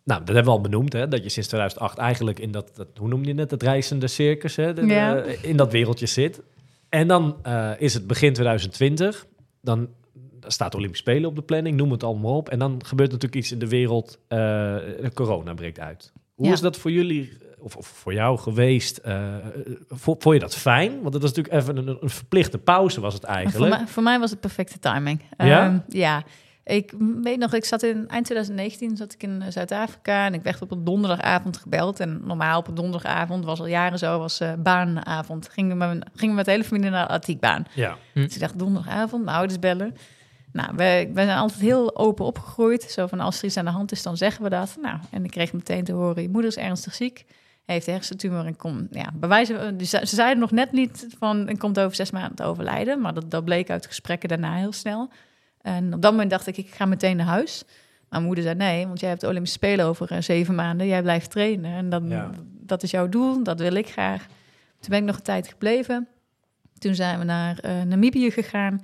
[0.07, 2.89] nou, dat hebben we al benoemd, hè, dat je sinds 2008 eigenlijk in dat, dat
[2.99, 5.23] hoe noem je het, het reizende circus, hè, de- Ja.
[5.43, 6.43] in dat wereldje zit.
[6.89, 9.27] En dan eh, is het begin 2020,
[9.61, 9.89] dan
[10.41, 12.49] staat de Olympische Spelen op de planning, noem het allemaal op.
[12.49, 16.13] En dan gebeurt natuurlijk iets in de wereld, de corona breekt uit.
[16.35, 16.53] Hoe Ja.
[16.53, 18.97] is dat voor jullie, of, of voor jou geweest?
[18.97, 19.35] eh,
[19.89, 21.03] vo- vond je dat fijn?
[21.03, 23.77] Want het was natuurlijk even een, een verplichte pauze was het maar voor, eigenlijk.
[23.77, 25.23] mij, voor mij was het perfecte timing.
[25.39, 25.65] Ja?
[25.67, 26.23] Ehm, ja.
[26.69, 30.43] Ik weet nog, ik zat in eind 2019 zat ik in eh, Zuid-Afrika en ik
[30.43, 32.01] werd op een donderdagavond gebeld.
[32.01, 35.49] En normaal op een donderdagavond was al jaren zo, was eh baanavond.
[35.49, 37.67] Gingen we, met, gingen we met de hele familie naar de atletiekbaan.
[37.75, 37.97] Ja.
[38.15, 39.97] Dus ik dacht, donderdagavond, mijn ouders bellen.
[40.53, 42.83] Nou, wij, wij zijn altijd heel open opgegroeid.
[42.83, 44.77] Zo van, als er iets aan de hand is, dan zeggen we dat.
[44.83, 47.25] Nou, en ik kreeg meteen te horen, je moeder is ernstig ziek.
[47.65, 49.79] Heeft hersentumor en kom, ja, bewijzen.
[49.79, 53.01] Dus ze ze zeiden nog net niet van, en komt over zes maanden te overlijden.
[53.01, 55.11] Maar dat, dat bleek uit gesprekken daarna heel snel.
[55.67, 57.63] En op dat moment dacht ik, ik ga meteen naar huis.
[57.67, 57.75] Maar
[58.09, 60.87] mijn moeder zei, nee, want jij hebt de Olympische Spelen over eh, zeven maanden.
[60.87, 61.73] Jij blijft trainen.
[61.77, 62.31] En dan, Ja.
[62.61, 64.27] dat is jouw doel, dat wil ik graag.
[64.81, 66.09] Toen ben ik nog een tijd gebleven.
[66.79, 68.81] Toen zijn we naar eh, Namibië gegaan.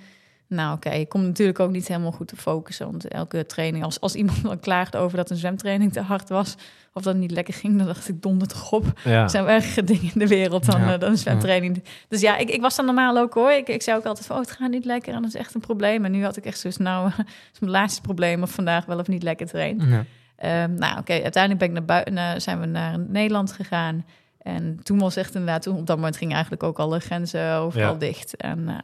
[0.52, 2.86] Nou, oké, ik kom natuurlijk ook niet helemaal goed te focussen.
[2.86, 6.54] Want elke training, als, als iemand dan klaagde over dat een zwemtraining te hard was...
[6.92, 9.00] of dat het niet lekker ging, dan dacht ik, donder toch op.
[9.04, 9.22] Ja.
[9.22, 10.92] Er zijn ergere dingen in de wereld dan, Ja.
[10.92, 11.84] eh, dan een zwemtraining.
[12.08, 13.52] Dus ja, ik, ik was dan normaal ook hoor.
[13.52, 15.54] Ik, ik zei ook altijd van, oh, het gaat niet lekker en dat is echt
[15.54, 16.04] een probleem.
[16.04, 17.10] En nu had ik echt zoiets, nou,
[17.52, 18.42] is mijn laatste probleem...
[18.42, 19.80] of vandaag wel of niet lekker train.
[19.88, 20.04] Ja.
[20.36, 24.04] Ehm, nou, oké, uiteindelijk ben ik naar bui- naar- zijn we naar Nederland gegaan.
[24.38, 27.92] En toen was echt inderdaad, toen op dat moment gingen eigenlijk ook alle grenzen overal
[27.92, 27.98] Ja.
[27.98, 28.36] dicht.
[28.36, 28.76] En eh,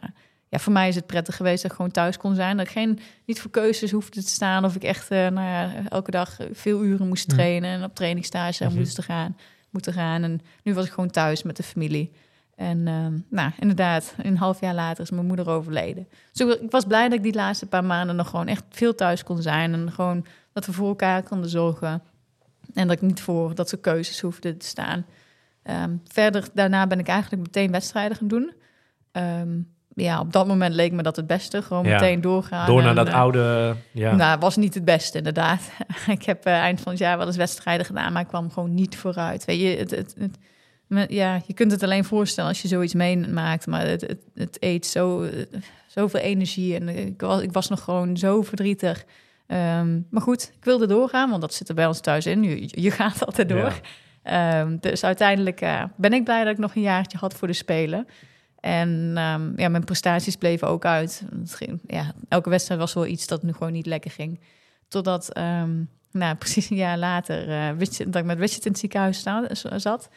[0.49, 2.57] ja, voor mij is het prettig geweest dat ik gewoon thuis kon zijn.
[2.57, 4.65] Dat ik geen, niet voor keuzes hoefde te staan.
[4.65, 8.65] Of ik echt eh, nou ja, elke dag veel uren moest trainen en op trainingstage
[8.65, 8.75] Mhm.
[8.79, 9.37] moest gaan,
[9.71, 10.23] moeten gaan.
[10.23, 12.13] En nu was ik gewoon thuis met de familie.
[12.57, 16.09] En ehm, nou, inderdaad, een half jaar later is mijn moeder overleden.
[16.33, 18.95] Dus ik- ik was blij dat ik die laatste paar maanden nog gewoon echt veel
[18.95, 19.73] thuis kon zijn.
[19.73, 22.03] En gewoon dat we voor elkaar konden zorgen.
[22.75, 25.07] En dat ik niet voor dat ze keuzes hoefde te staan.
[25.63, 28.53] Ehm, verder, daarna ben ik eigenlijk meteen wedstrijden gaan doen.
[29.13, 29.59] Ehm,
[29.99, 31.63] ja, op dat moment leek me dat het beste.
[31.63, 31.93] Gewoon Ja.
[31.93, 32.67] meteen doorgaan.
[32.67, 33.75] Door naar En, dat eh, oude...
[33.91, 34.15] Ja.
[34.15, 35.71] Nou, was niet het beste, inderdaad.
[36.17, 38.75] ik heb eh, eind van het jaar wel eens wedstrijden gedaan, maar ik kwam gewoon
[38.75, 39.45] niet vooruit.
[39.45, 40.15] Weet je, het, het,
[41.09, 44.87] ja, je kunt het alleen voorstellen als je zoiets meemaakt, maar het, het, het eet
[44.87, 45.31] zo, eh,
[45.87, 49.05] zoveel energie en ik was, ik was nog gewoon zo verdrietig.
[49.47, 52.43] Ehm, maar goed, ik wilde doorgaan, want dat zit er bij ons thuis in.
[52.43, 53.81] Je, je gaat altijd door.
[54.23, 55.61] Ehm, dus uiteindelijk
[55.97, 58.07] ben ik blij dat ik nog een jaartje had voor de Spelen.
[58.61, 61.23] En ehm, ja, mijn prestaties bleven ook uit.
[61.45, 64.41] Ging, ja, elke wedstrijd was wel iets dat nu gewoon niet lekker ging.
[64.89, 68.81] Totdat, ehm, nou, precies een jaar later, eh, Richard, dat ik met Richard in het
[68.81, 69.25] ziekenhuis
[69.77, 70.09] zat.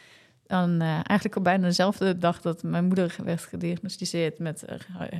[0.48, 4.76] Dan eh, eigenlijk op bijna dezelfde dag dat mijn moeder werd gediagnosticeerd met uh,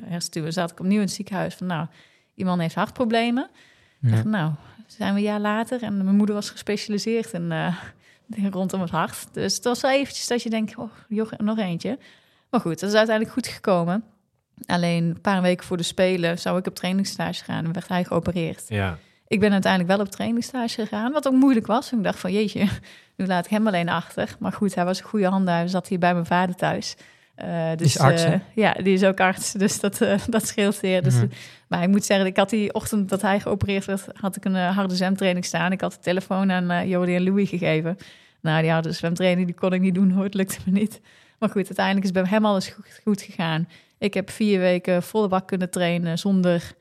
[0.06, 1.56] hersentumor, zat ik opnieuw in het ziekenhuis.
[1.56, 1.88] Van nou,
[2.36, 3.50] iemand heeft hartproblemen.
[4.00, 4.10] Ja.
[4.10, 4.52] dacht, nou,
[4.88, 7.78] zijn we een jaar later en mijn moeder was gespecialiseerd in, eh,
[8.26, 9.28] dingen rondom het hart.
[9.32, 10.92] Dus het was wel eventjes dat je denkt, oh,
[11.38, 12.00] nog eentje.
[12.52, 14.04] Maar goed, dat is uiteindelijk goed gekomen.
[14.66, 18.04] Alleen een paar weken voor de Spelen zou ik op trainingsstage gaan en werd hij
[18.04, 18.64] geopereerd.
[18.68, 18.98] Ja.
[19.28, 21.92] Ik ben uiteindelijk wel op trainingsstage gegaan, wat ook moeilijk was.
[21.92, 22.68] Ik dacht van, jeetje,
[23.18, 24.36] nu laat ik hem alleen achter.
[24.40, 26.96] Maar goed, hij was een goede handen, hij zat hier bij mijn vader thuis.
[27.36, 28.34] Eh, dus, is arts, hè?
[28.34, 31.04] eh, ja, die is ook arts, dus dat, eh, dat scheelt zeer.
[31.04, 31.16] Dus.
[31.68, 34.56] Maar ik moet zeggen, ik had die ochtend dat hij geopereerd werd, had ik een
[34.56, 35.72] harde zwemtraining staan.
[35.72, 37.98] Ik had de telefoon aan Jordi en Louis gegeven.
[38.42, 41.02] Nou, die harde zwemtraining die kon ik niet doen, hoor, het lukte me niet.
[41.42, 43.68] Maar goed, uiteindelijk is bij hem alles goed, goed gegaan.
[43.98, 46.74] Ik heb vier weken volle bak kunnen trainen zonder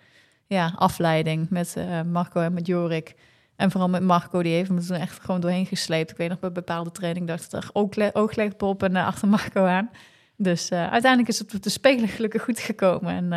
[0.46, 3.14] ja, afleiding met eh, Marco en met Jorik.
[3.56, 6.10] En vooral met Marco, die heeft me toen echt gewoon doorheen gesleept.
[6.10, 9.28] Ik weet nog, bij bepaalde training dacht ik er oogle- ooglegpop op en eh, achter
[9.28, 9.90] Marco aan.
[10.36, 13.14] Dus eh, uiteindelijk is het op de Spelen gelukkig goed gekomen.
[13.14, 13.28] En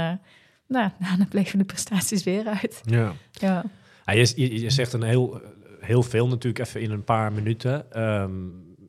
[0.68, 2.82] nou, daarna bleven de prestaties weer uit.
[2.84, 3.14] ja.
[3.32, 3.64] Ja.
[4.06, 5.42] Ja, je, je, je zegt een heel,
[5.80, 7.92] heel veel natuurlijk even in een paar minuten.
[7.92, 8.32] Ehm,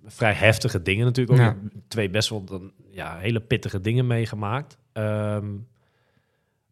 [0.06, 1.38] vrij heftige dingen natuurlijk.
[1.40, 1.56] Ook Ja.
[1.88, 4.78] twee best wel dan, ja, hele pittige dingen meegemaakt.
[4.92, 5.46] Ehm,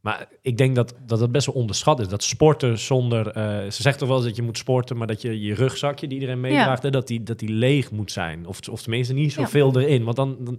[0.01, 2.09] maar ik denk dat, dat het best wel onderschat is.
[2.09, 3.29] Dat sporten zonder...
[3.29, 4.96] eh, ze zegt toch wel eens dat je moet sporten...
[4.96, 6.83] maar dat je je rugzakje die iedereen meedraagt...
[6.83, 8.46] hè, dat, die, dat die leeg moet zijn.
[8.46, 10.04] Of, of tenminste niet zoveel erin.
[10.04, 10.59] Want dan, dan...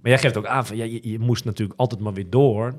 [0.00, 0.76] Maar jij geeft ook aan van...
[0.76, 2.74] Ja, je, je moest natuurlijk altijd maar weer door...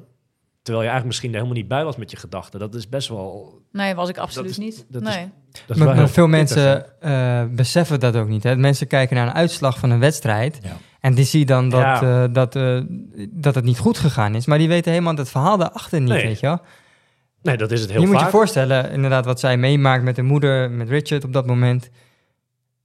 [0.61, 2.59] Terwijl je eigenlijk misschien er helemaal niet bij was met je gedachten.
[2.59, 3.61] Dat is best wel...
[3.71, 4.85] Nee, was ik absoluut is- niet.
[4.89, 5.29] dat is- nee.
[5.65, 8.43] Dat is Maar, wel maar heel veel mensen eh, beseffen dat ook niet.
[8.43, 8.55] Hè?
[8.55, 10.59] Mensen kijken naar een uitslag van een wedstrijd.
[10.63, 10.77] Ja.
[10.99, 12.23] En die zien dan dat, Ja.
[12.23, 12.79] eh, dat, eh,
[13.29, 14.45] dat het niet goed gegaan is.
[14.45, 16.61] Maar die weten helemaal het verhaal daarachter niet, Nee, weet je wel.
[17.41, 18.25] Nee, dat is het heel je moet vaak.
[18.25, 21.89] je voorstellen, inderdaad, wat zij meemaakt met de moeder, met Richard op dat moment.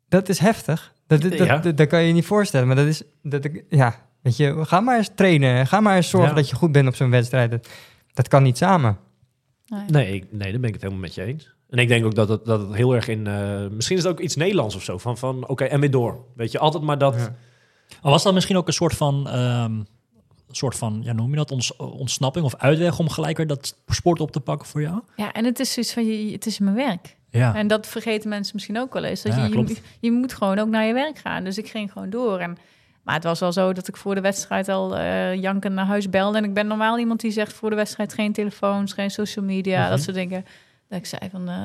[0.08, 0.92] Dat is heftig.
[1.06, 1.58] Dat, dat, Ja.
[1.58, 2.66] dat, dat kan je je niet voorstellen.
[2.66, 5.66] Maar dat is, dat, ja, weet je, ga maar eens trainen.
[5.66, 6.34] Ga maar eens zorgen Ja.
[6.36, 7.50] dat je goed bent op zo'n wedstrijd.
[7.50, 7.68] Dat,
[8.12, 8.98] dat kan niet samen.
[9.88, 10.26] nee.
[10.30, 11.54] Nee, daar ben ik het helemaal met je eens.
[11.72, 13.26] En ik denk ook dat het, dat het heel erg in...
[13.26, 14.98] eh, misschien is het ook iets Nederlands of zo.
[14.98, 16.24] Van, van oké, en weer door.
[16.36, 17.14] Weet je, altijd maar dat...
[17.14, 17.34] Ja.
[18.02, 19.72] Maar was dat misschien ook een soort van, ehm,
[20.50, 24.20] soort van ja, noem je dat, Ons, ontsnapping of uitweg om gelijk weer dat sport
[24.20, 25.00] op te pakken voor jou?
[25.16, 27.16] Ja, en het is zoiets van, je, het is mijn werk.
[27.30, 27.54] Ja.
[27.54, 29.22] En dat vergeten mensen misschien ook wel eens.
[29.22, 31.44] Dat Ja, je, je, je moet gewoon ook naar je werk gaan.
[31.44, 32.38] Dus ik ging gewoon door.
[32.38, 32.56] En,
[33.02, 36.10] maar het was wel zo dat ik voor de wedstrijd al eh jankend naar huis
[36.10, 36.38] belde.
[36.38, 39.80] En ik ben normaal iemand die zegt voor de wedstrijd geen telefoons, geen social media,
[39.80, 39.90] Mhm.
[39.90, 40.44] dat soort dingen.
[40.92, 41.56] Dat ik zei van, eh,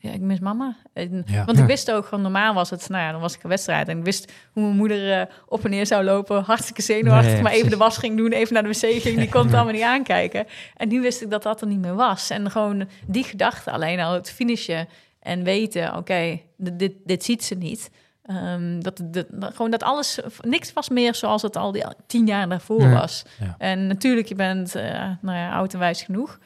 [0.00, 0.76] ja, ik mis mama.
[0.92, 1.44] En- Ja.
[1.44, 3.88] Want ik wist ook, van normaal was het, nou ja, dan was ik een wedstrijd.
[3.88, 6.42] En ik wist hoe mijn moeder eh, op en neer zou lopen.
[6.42, 9.18] Hartstikke zenuwachtig, Nee, maar even de was ging doen, even naar de wc ging.
[9.18, 10.46] Die kon het allemaal niet aankijken.
[10.76, 12.30] En nu wist ik dat dat er niet meer was.
[12.30, 14.88] En gewoon die gedachte alleen al, het finishen
[15.20, 17.90] en weten, oké, dit, dit, dit ziet ze niet.
[18.24, 19.02] Ehm, dat,
[19.40, 23.24] gewoon dat alles, niks was meer zoals het al die tien jaar daarvoor was.
[23.58, 26.38] En natuurlijk, je bent eh, nou ja, oud en wijs genoeg.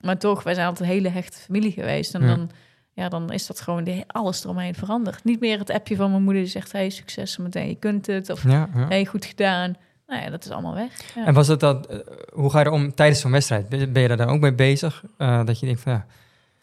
[0.00, 2.14] Maar toch, wij zijn altijd een hele hechte familie geweest.
[2.14, 2.26] En Ja.
[2.26, 2.50] dan,
[2.92, 5.24] ja, dan is dat gewoon de, alles eromheen veranderd.
[5.24, 6.72] Niet meer het appje van mijn moeder die zegt...
[6.72, 8.30] hey, succes meteen, je kunt het.
[8.30, 8.86] Of Ja, ja.
[8.88, 9.76] hey, goed gedaan.
[10.06, 11.14] Nou ja, dat is allemaal weg.
[11.14, 11.26] Ja.
[11.26, 11.98] En was het dat, eh,
[12.32, 13.68] hoe ga je er om tijdens zo'n wedstrijd?
[13.68, 15.04] Ben je daar dan ook mee bezig?
[15.16, 16.06] Eh, dat je denkt van ja,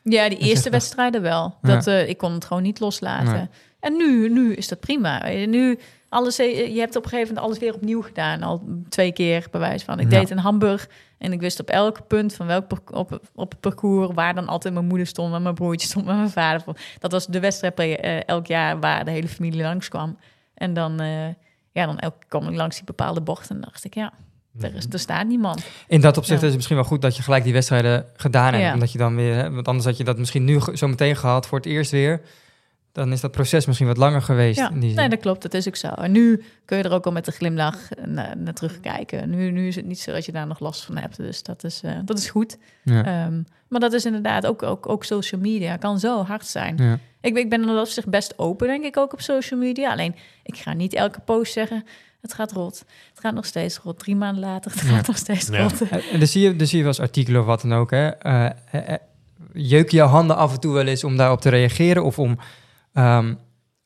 [0.03, 1.55] Ja, die eerste wedstrijden wel.
[1.61, 3.49] Dat, eh, ik kon het gewoon niet loslaten.
[3.79, 5.23] En nu, nu is dat prima.
[5.23, 8.41] Eh, Nu, alles, eh, je hebt op een gegeven moment alles weer opnieuw gedaan.
[8.43, 9.99] Al twee keer bewijs van.
[9.99, 10.19] Ik Ja.
[10.19, 14.09] deed in Hamburg en ik wist op elk punt van welk op, op het parcours...
[14.13, 16.63] waar dan altijd mijn moeder stond, en mijn broertje stond, en mijn vader.
[16.99, 20.17] Dat was de wedstrijd eh, elk jaar waar de hele familie langskwam.
[20.53, 21.27] En dan, eh,
[21.71, 23.93] ja, dan elke keer kwam ik langs die bepaalde bocht en dacht ik...
[23.93, 24.13] ja,
[24.61, 25.65] er, is, er staat niemand.
[25.87, 26.41] in dat opzicht Ja.
[26.41, 28.65] is het misschien wel goed dat je gelijk die wedstrijden gedaan hebt.
[28.65, 28.73] Ja.
[28.73, 31.47] Omdat je dan weer, hè, want anders had je dat misschien nu zo meteen gehad
[31.47, 32.21] voor het eerst weer.
[32.97, 34.57] Dan is dat proces misschien wat langer geweest.
[34.59, 34.99] Ja, in die zin.
[34.99, 35.41] nee, dat klopt.
[35.41, 35.87] Dat is ook zo.
[35.87, 39.29] En nu kun je er ook al met een glimlach naar, naar terugkijken.
[39.29, 41.17] Nu, nu is het niet zo dat je daar nog last van hebt.
[41.17, 42.57] Dus dat is, eh, dat is goed.
[42.83, 43.05] ja.
[43.05, 45.75] Ehm, maar dat is inderdaad ook, ook, ook social media.
[45.77, 46.77] Kan zo hard zijn.
[46.77, 46.99] Ja.
[47.21, 49.91] Ik, ben- ik ben in dat opzicht best open, denk ik, ook op social media.
[49.91, 51.83] Alleen, ik ga niet elke post zeggen...
[52.21, 52.79] het gaat rot.
[53.09, 53.99] Het gaat nog steeds rot.
[53.99, 54.87] Drie maanden later, het Ja.
[54.87, 55.61] gaat nog steeds Ja.
[55.61, 55.81] rot.
[55.81, 57.91] En en dan zie je, dan zie je wel eens artikelen of wat dan ook.
[57.91, 58.07] Hè.
[58.07, 58.95] Eh, eh, eh,
[59.53, 62.03] jeuk je handen af en toe wel eens om daarop te reageren?
[62.03, 62.37] Of om.
[62.97, 63.27] Ehm,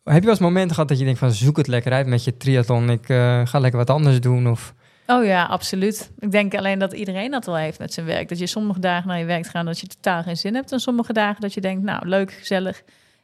[0.03, 2.23] heb je wel eens momenten gehad dat je denkt van zoek het lekker uit met
[2.23, 2.89] je triathlon.
[2.89, 4.47] Ik eh, ga lekker wat anders doen.
[4.49, 4.73] Of,
[5.07, 6.11] Oh ja, absoluut.
[6.19, 8.29] Ik denk alleen dat iedereen dat wel heeft met zijn werk.
[8.29, 10.71] Dat je sommige dagen naar je werk gaat dat je totaal geen zin hebt.
[10.71, 12.81] En sommige dagen dat je denkt, nou, leuk, gezellig.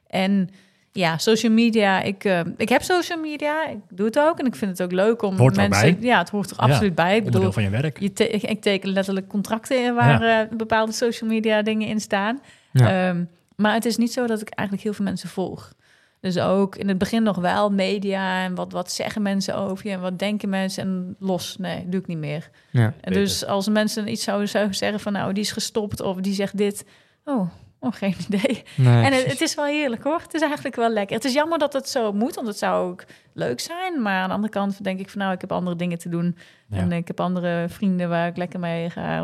[0.07, 0.49] En
[0.91, 2.01] ja, social media.
[2.01, 3.67] Ik, eh, ik heb social media.
[3.67, 4.39] Ik doe het ook.
[4.39, 5.97] En ik vind het ook leuk om Hoort mensen...
[5.99, 6.07] bij.
[6.07, 7.15] Ja, het hoort er Ja, absoluut bij.
[7.17, 7.99] Ik bedoel, van je werk.
[7.99, 11.99] je te- ik, ik teken letterlijk contracten in waar eh, bepaalde social media dingen in
[11.99, 12.39] staan.
[12.71, 13.07] Ja.
[13.09, 13.23] Ehm,
[13.57, 15.73] maar het is niet zo dat ik eigenlijk heel veel mensen volg.
[16.19, 19.93] Dus ook in het begin nog wel media en wat, wat zeggen mensen over je
[19.93, 21.57] en wat denken mensen en los.
[21.57, 22.49] Nee, doe ik niet meer.
[22.71, 22.93] ja.
[23.01, 26.33] En dus als mensen iets zouden zouden zeggen van nou, die is gestopt of die
[26.33, 26.85] zegt dit.
[27.25, 27.49] Oh,
[27.79, 28.63] oh geen idee.
[28.75, 30.19] Nee, en het, is wel heerlijk hoor.
[30.21, 31.15] Het is eigenlijk wel lekker.
[31.15, 33.03] Het is jammer dat het zo moet, want het zou ook
[33.33, 34.01] leuk zijn.
[34.01, 36.37] Maar aan de andere kant denk ik van nou, ik heb andere dingen te doen.
[36.69, 36.77] Ja.
[36.77, 39.19] En ik heb andere vrienden waar ik lekker mee ga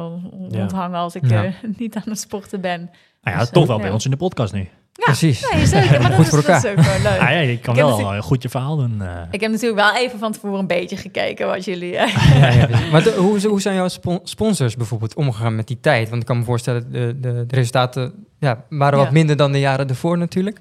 [0.49, 1.43] rondhangen als ik Ja.
[1.43, 2.79] eh, niet aan het sporten ben.
[3.21, 3.93] Nou ja, Dus, toch eh, wel bij ja.
[3.93, 4.69] ons in de podcast nu.
[4.95, 5.51] Ja, Precies.
[5.53, 6.01] Nee, zeker.
[6.01, 7.21] Maar dat Goed is, voor dat is ook gewoon leuk.
[7.21, 9.01] Ah, ja, je kan Ik wel goed je verhaal doen.
[9.01, 9.21] eh.
[9.31, 11.97] Ik heb natuurlijk wel even van tevoren een beetje gekeken wat jullie...
[11.97, 15.79] eh, Ja, ja, maar de- hoe, hoe zijn jouw spon- sponsors bijvoorbeeld omgegaan met die
[15.79, 16.09] tijd?
[16.09, 19.13] Want ik kan me voorstellen, de, de, de resultaten ja, waren wat Ja.
[19.13, 20.59] minder dan de jaren ervoor natuurlijk.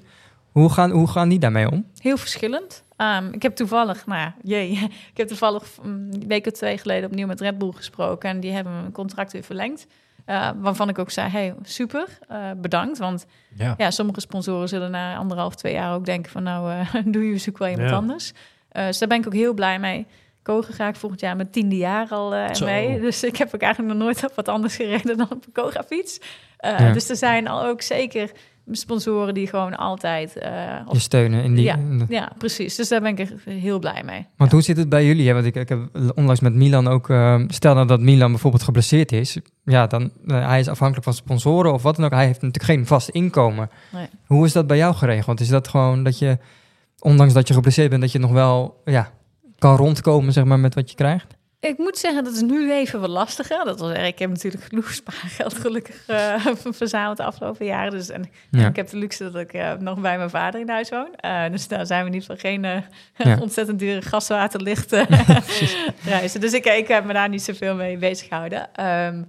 [0.51, 1.85] Hoe gaan, hoe gaan die daarmee om?
[1.97, 2.83] Heel verschillend.
[2.97, 4.71] Ehm, ik heb toevallig, nou ja, jee,
[5.13, 8.39] ik heb toevallig mm, een week of twee geleden opnieuw met Red Bull gesproken en
[8.39, 9.87] die hebben mijn contract weer verlengd.
[10.25, 12.97] Eh, waarvan ik ook zei, hey, super, eh, bedankt.
[12.97, 13.73] Want ja.
[13.77, 17.37] ja, sommige sponsoren zullen na anderhalf, twee jaar ook denken van nou, eh, doe je
[17.37, 17.95] zoek wel iemand Ja.
[17.95, 18.33] anders.
[18.71, 20.07] Dus daar ben ik ook heel blij mee.
[20.41, 22.29] Koga ga ik volgend jaar mijn tiende jaar al
[22.63, 22.99] mee.
[22.99, 25.83] Dus ik heb ook eigenlijk nog nooit op wat anders gereden dan op een Koga
[25.83, 26.19] fiets.
[26.57, 26.91] Ja.
[26.93, 28.31] Dus er zijn al ook zeker
[28.71, 30.37] sponsoren die gewoon altijd...
[30.37, 30.51] eh,
[30.91, 31.63] Je steunen in die...
[31.63, 31.75] Ja.
[31.75, 32.75] in de- ja, precies.
[32.75, 34.27] Dus daar ben ik heel blij mee.
[34.37, 35.27] Want hoe zit het bij jullie?
[35.27, 35.33] hè?
[35.33, 35.79] Want ik, ik heb
[36.15, 37.09] onlangs met Milan ook...
[37.09, 39.37] eh, stel nou dat Milan bijvoorbeeld geblesseerd is.
[39.63, 42.11] Ja, dan eh, hij is afhankelijk van sponsoren of wat dan ook.
[42.11, 43.69] Hij heeft natuurlijk geen vast inkomen.
[43.91, 44.07] Nee.
[44.25, 45.39] Hoe is dat bij jou geregeld?
[45.39, 46.37] Is dat gewoon dat je,
[46.99, 48.01] ondanks dat je geblesseerd bent...
[48.01, 49.11] dat je nog wel ja,
[49.59, 51.37] kan rondkomen zeg maar, met wat je krijgt?
[51.69, 53.65] Ik moet zeggen, dat is nu even wat lastiger.
[53.65, 53.97] Dat was.
[53.97, 57.91] Ik heb natuurlijk genoeg spaargeld gelukkig eh, verzameld de afgelopen jaren.
[57.91, 58.67] Dus, en Ja.
[58.67, 61.15] ik heb de luxe dat ik eh, nog bij mijn vader in huis woon.
[61.15, 62.61] Eh, dus daar zijn we niet van geen
[63.17, 63.37] Ja.
[63.41, 65.03] ontzettend dure gaswaterlicht eh,
[66.05, 66.41] reizen.
[66.41, 68.73] Dus ik, ik heb me daar niet zoveel mee bezig gehouden.
[68.73, 69.23] Ehm,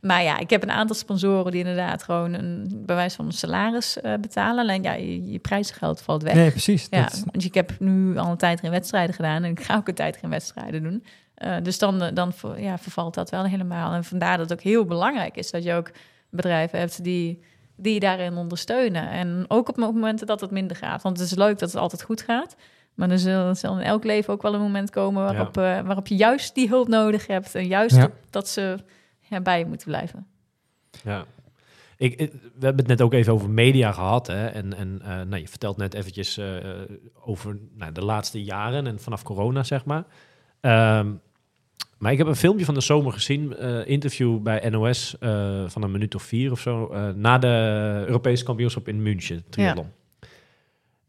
[0.00, 3.96] maar ja, ik heb een aantal sponsoren die inderdaad gewoon een bewijs van een salaris
[4.20, 4.58] betalen.
[4.58, 6.34] Alleen ja, je, je prijzengeld valt weg.
[6.34, 6.86] Nee, precies.
[6.90, 9.76] Ja, Dat- want ik heb nu al een tijd geen wedstrijden gedaan en ik ga
[9.76, 11.04] ook een tijd geen wedstrijden doen.
[11.40, 13.92] Eh, dus dan, eh, dan ja, vervalt dat wel helemaal.
[13.92, 15.90] En vandaar dat het ook heel belangrijk is dat je ook
[16.30, 17.42] bedrijven hebt die,
[17.76, 19.10] die je daarin ondersteunen.
[19.10, 21.02] En ook op momenten dat het minder gaat.
[21.02, 22.56] Want het is leuk dat het altijd goed gaat.
[22.94, 26.06] Maar er zal, zal in elk leven ook wel een moment komen waarop, eh, waarop
[26.06, 27.54] je juist die hulp nodig hebt.
[27.54, 28.10] En juist Ja.
[28.30, 28.76] dat, ze
[29.20, 30.26] ja, bij je moeten blijven.
[31.04, 31.24] Ja.
[31.96, 34.26] Ik, ik- we hebben het net ook even over media gehad.
[34.26, 34.46] Hè?
[34.46, 34.96] En, en
[35.28, 36.40] nou, je vertelt net eventjes
[37.24, 40.04] over nou, de laatste jaren en vanaf corona, zeg maar.
[40.60, 41.12] Ehm,
[42.00, 45.82] maar ik heb een filmpje van de zomer gezien, eh, interview bij NOS eh, van
[45.82, 49.86] een minuut of vier of zo, eh, na de Europese kampioenschap in München, triathlon.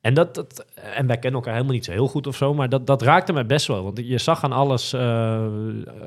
[0.02, 0.66] En, dat, dat,
[0.96, 3.34] en wij kennen elkaar helemaal niet zo heel goed of zo, maar dat, dat raakte
[3.34, 3.84] mij best wel.
[3.84, 4.96] Want je zag aan alles,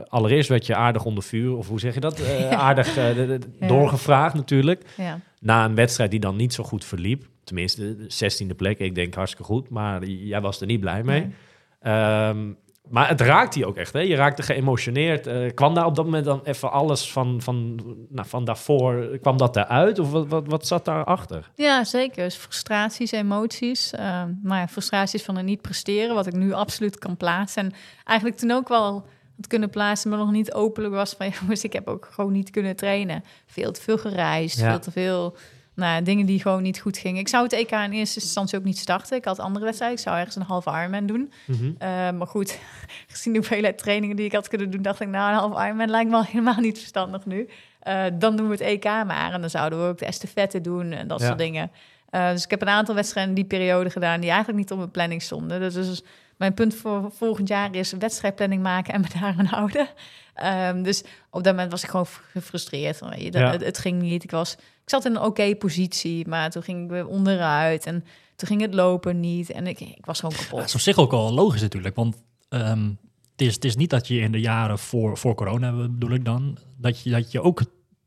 [0.08, 2.22] allereerst werd je aardig onder vuur, of hoe zeg je dat?
[2.50, 3.38] Aardig Ja.
[3.66, 4.84] doorgevraagd natuurlijk.
[4.96, 5.20] Ja.
[5.40, 7.26] Na een wedstrijd die dan niet zo goed verliep.
[7.44, 11.20] Tenminste, de 16e plek, ik denk hartstikke goed, maar jij was er niet blij mee.
[11.20, 11.32] Nee.
[11.80, 12.52] Ehm,
[12.88, 14.00] maar het raakt je ook echt, hè?
[14.00, 15.26] Je raakte geëmotioneerd.
[15.26, 19.36] Eh, kwam daar op dat moment dan even alles van, van, nou, van daarvoor, kwam
[19.36, 19.98] dat eruit?
[19.98, 21.50] Of wat, wat, wat zat daarachter?
[21.54, 22.24] Ja, zeker.
[22.24, 23.92] Dus frustraties, emoties.
[23.92, 27.62] Ehm maar ja, frustraties van het niet presteren, wat ik nu absoluut kan plaatsen.
[27.64, 27.72] En
[28.04, 29.06] eigenlijk toen ook wel
[29.36, 31.28] had kunnen plaatsen, maar nog niet openlijk was van...
[31.40, 33.24] jongens, ik heb ook gewoon niet kunnen trainen.
[33.46, 34.70] Veel te veel gereisd, Ja.
[34.70, 35.36] veel te veel...
[35.74, 37.20] Nou, dingen die gewoon niet goed gingen.
[37.20, 39.16] Ik zou het EK in eerste instantie ook niet starten.
[39.16, 39.98] Ik had andere wedstrijden.
[39.98, 41.32] Ik zou ergens een halve Ironman doen.
[41.78, 42.58] Eh, maar goed,
[43.08, 44.82] gezien de hoeveelheid trainingen die ik had kunnen doen...
[44.82, 47.48] dacht ik, nou, een halve Ironman lijkt me al helemaal niet verstandig nu.
[47.80, 49.32] Eh, dan doen we het EK maar.
[49.32, 51.26] En dan zouden we ook de estafette doen en dat Ja.
[51.26, 51.70] soort dingen.
[52.10, 54.20] Eh, dus ik heb een aantal wedstrijden in die periode gedaan...
[54.20, 55.60] die eigenlijk niet op mijn planning stonden.
[55.60, 56.02] Dus, dus
[56.36, 58.94] mijn punt voor volgend jaar is wedstrijdplanning maken...
[58.94, 59.88] en me daaraan houden.
[60.34, 63.00] Ehm, dus op dat moment was ik gewoon gefrustreerd.
[63.00, 63.50] Weet je, dat, Ja.
[63.50, 64.24] het, het ging niet.
[64.24, 67.86] Ik, was, ik zat in een oké positie, maar toen ging ik weer onderuit...
[67.86, 68.04] en
[68.36, 70.58] toen ging het lopen niet en ik, ik was gewoon kapot.
[70.58, 71.96] dat is op zich ook al logisch natuurlijk.
[71.96, 72.16] Want
[72.48, 72.88] ehm,
[73.30, 76.24] het, is, het is niet dat je in de jaren voor, voor corona, bedoel ik
[76.24, 77.62] dan, dat je, dat je ook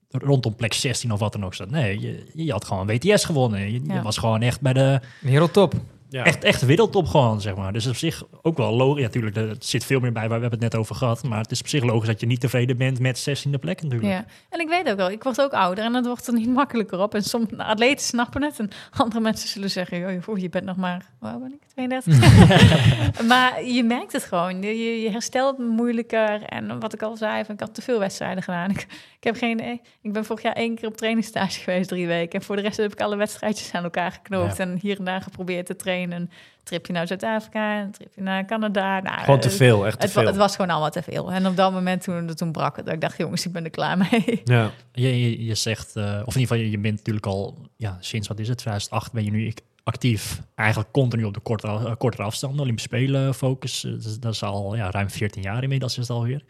[0.09, 1.69] rondom plek 16 of wat dan ook staat.
[1.69, 3.71] Nee, je, je had gewoon WTS gewonnen.
[3.71, 5.73] Je, je was gewoon echt bij de Wereldtop.
[6.09, 6.23] Ja.
[6.23, 7.73] echt, echt wereldtop gewoon, zeg maar.
[7.73, 8.99] Dus op zich ook wel logisch.
[9.01, 11.23] Ja, natuurlijk, er zit veel meer bij, waar we hebben het net over gehad.
[11.23, 14.11] Maar het is op zich logisch dat je niet tevreden bent met 16e plek natuurlijk.
[14.11, 16.49] Ja, en ik weet ook wel, ik word ook ouder en het wordt er niet
[16.49, 17.15] makkelijker op.
[17.15, 21.05] En sommige atleten snappen het en andere mensen zullen zeggen, joh, je bent nog maar,
[21.19, 23.21] waar ben ik, 32?
[23.31, 26.43] maar je merkt het gewoon, je, je herstelt moeilijker.
[26.43, 28.69] En wat ik al zei, van, ik had te veel wedstrijden gedaan.
[28.69, 28.81] Ik,
[29.19, 32.39] ik, heb geen, eh, ik ben vorig jaar één keer op trainingsstage geweest, drie weken.
[32.39, 34.57] En voor de rest heb ik alle wedstrijdjes aan elkaar geknoopt.
[34.57, 34.63] Ja.
[34.63, 36.21] En hier en daar geprobeerd te trainen.
[36.21, 36.29] Een
[36.63, 38.99] tripje naar Zuid-Afrika, een tripje naar Canada.
[38.99, 40.25] Nou, Gewoon te veel, echt te Het, veel.
[40.25, 41.31] het was gewoon allemaal te veel.
[41.31, 42.87] En op dat moment toen, toen brak het.
[42.87, 44.41] Ik dacht, jongens, ik ben er klaar mee.
[44.43, 44.71] Ja.
[44.91, 47.97] Je, je, je zegt, eh, of in ieder geval, je, je bent natuurlijk al, ja,
[47.99, 49.45] sinds wat is het, 2008 ben je nu
[49.87, 53.83] actief, eigenlijk continu op de korte, eh, kortere afstanden, Olympische Spelen focus.
[53.83, 56.43] Eh, Dat is, al ja, ruim 14 jaar inmiddels is het alweer.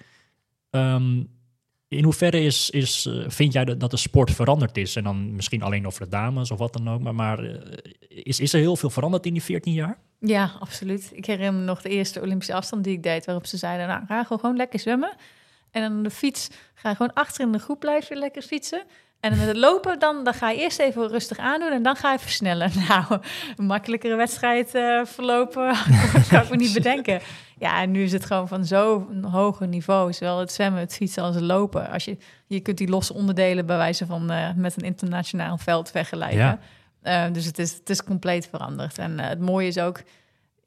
[0.70, 1.24] Ehm,
[1.88, 4.96] in hoeverre is, is, eh, vind jij dat, de sport veranderd is?
[4.96, 7.40] En dan misschien alleen over de dames of wat dan ook, maar, maar
[8.08, 9.98] is, is er heel veel veranderd in die 14 jaar?
[10.20, 11.12] Ja, absoluut.
[11.14, 14.06] Ik herinner me nog de eerste Olympische afstand die ik deed, waarop ze zeiden, nou,
[14.06, 15.16] ga gewoon lekker zwemmen.
[15.72, 18.84] En dan de fiets, ga gewoon achter in de groep blijven lekker fietsen.
[19.20, 22.12] En met het lopen, dan, dan ga je eerst even rustig aandoen en dan ga
[22.12, 22.72] je versnellen.
[22.88, 23.20] Nou,
[23.58, 25.76] een makkelijkere wedstrijd eh, verlopen
[26.30, 27.20] kan ik me niet bedenken.
[27.60, 30.14] Ja, en nu is het gewoon van zo'n hoger niveau.
[30.14, 31.90] Zowel het zwemmen, het fietsen als het lopen.
[31.90, 35.92] Als je, je kunt die losse onderdelen bij wijze van eh, met een internationaal veld
[35.92, 36.38] vergelijken.
[36.38, 36.60] Ja.
[37.02, 38.98] Eh, dus het is, het is compleet veranderd.
[38.98, 40.02] En het mooie is ook,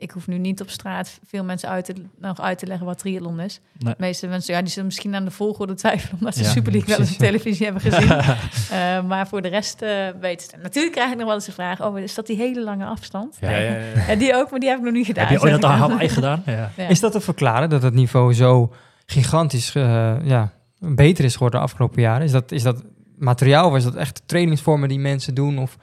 [0.01, 2.99] ik hoef nu niet op straat veel mensen uit te, nog uit te leggen wat
[2.99, 3.61] triathlon is.
[3.79, 3.95] Nee.
[3.95, 6.73] De meeste mensen, ja, die zullen misschien aan de volgorde twijfelen, omdat ze Ja, Super
[6.73, 8.09] League wel eens op televisie hebben gezien.
[8.71, 10.63] Eh, maar voor de rest eh weten ze het.
[10.63, 13.37] Natuurlijk krijg ik nog wel eens de vraag, oh, is dat die hele lange afstand?
[13.41, 14.05] Ja, ja, ja, ja.
[14.09, 15.27] Ja, die ook, maar die heb ik nog niet gedaan.
[15.27, 15.71] Heb je ooit dat.
[15.71, 16.43] Hawaii gedaan?
[16.47, 16.71] Ja.
[16.77, 16.89] Ja.
[16.89, 18.73] Is dat te verklaren dat het niveau zo
[19.07, 22.25] gigantisch eh, ja, beter is geworden de afgelopen jaren?
[22.25, 22.83] Is dat, is dat
[23.19, 25.59] materiaal of is dat echt trainingsvormen die mensen doen?
[25.59, 25.77] Of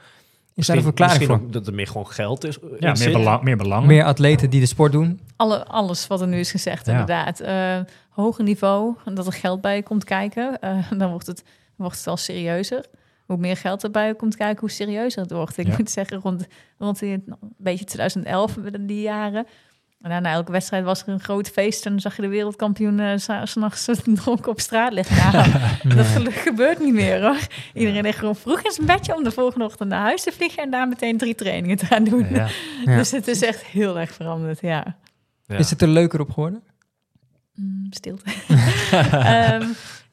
[0.58, 1.40] Is daar een verklaring voor?
[1.50, 2.58] dat er meer gewoon geld is.
[2.80, 3.86] Ja, meer, belang, meer belang.
[3.86, 5.20] Meer atleten die de sport doen?
[5.36, 6.92] Alle, alles wat er nu is gezegd, Ja.
[6.92, 7.40] inderdaad.
[7.40, 7.78] Eh,
[8.10, 11.44] hoger niveau, dat er geld bij komt kijken, eh, dan wordt het,
[11.76, 12.84] wordt het al serieuzer.
[13.26, 15.58] Hoe meer geld erbij komt kijken, hoe serieuzer het wordt.
[15.58, 15.74] Ik Ja.
[15.78, 16.46] moet zeggen, rond,
[16.78, 19.46] rond die, nou, een beetje 2011, die jaren.
[20.02, 23.00] En na elke wedstrijd was er een groot feest en dan zag je de wereldkampioen
[23.00, 25.32] eh, s- s'nachts dronken op straat liggen.
[25.32, 25.48] Nou,
[26.24, 27.36] dat gebeurt niet meer hoor.
[27.74, 30.62] Iedereen ligt gewoon vroeg in zijn bedje om de volgende ochtend naar huis te vliegen
[30.62, 32.26] en daar meteen drie trainingen te gaan doen.
[32.30, 32.48] Ja.
[32.84, 32.96] Ja.
[32.96, 34.96] Dus het is echt heel erg veranderd, ja.
[35.46, 35.56] Ja.
[35.56, 36.62] Is het er leuker op geworden?
[37.54, 38.24] Mm, stilte.
[39.12, 39.64] Ehm,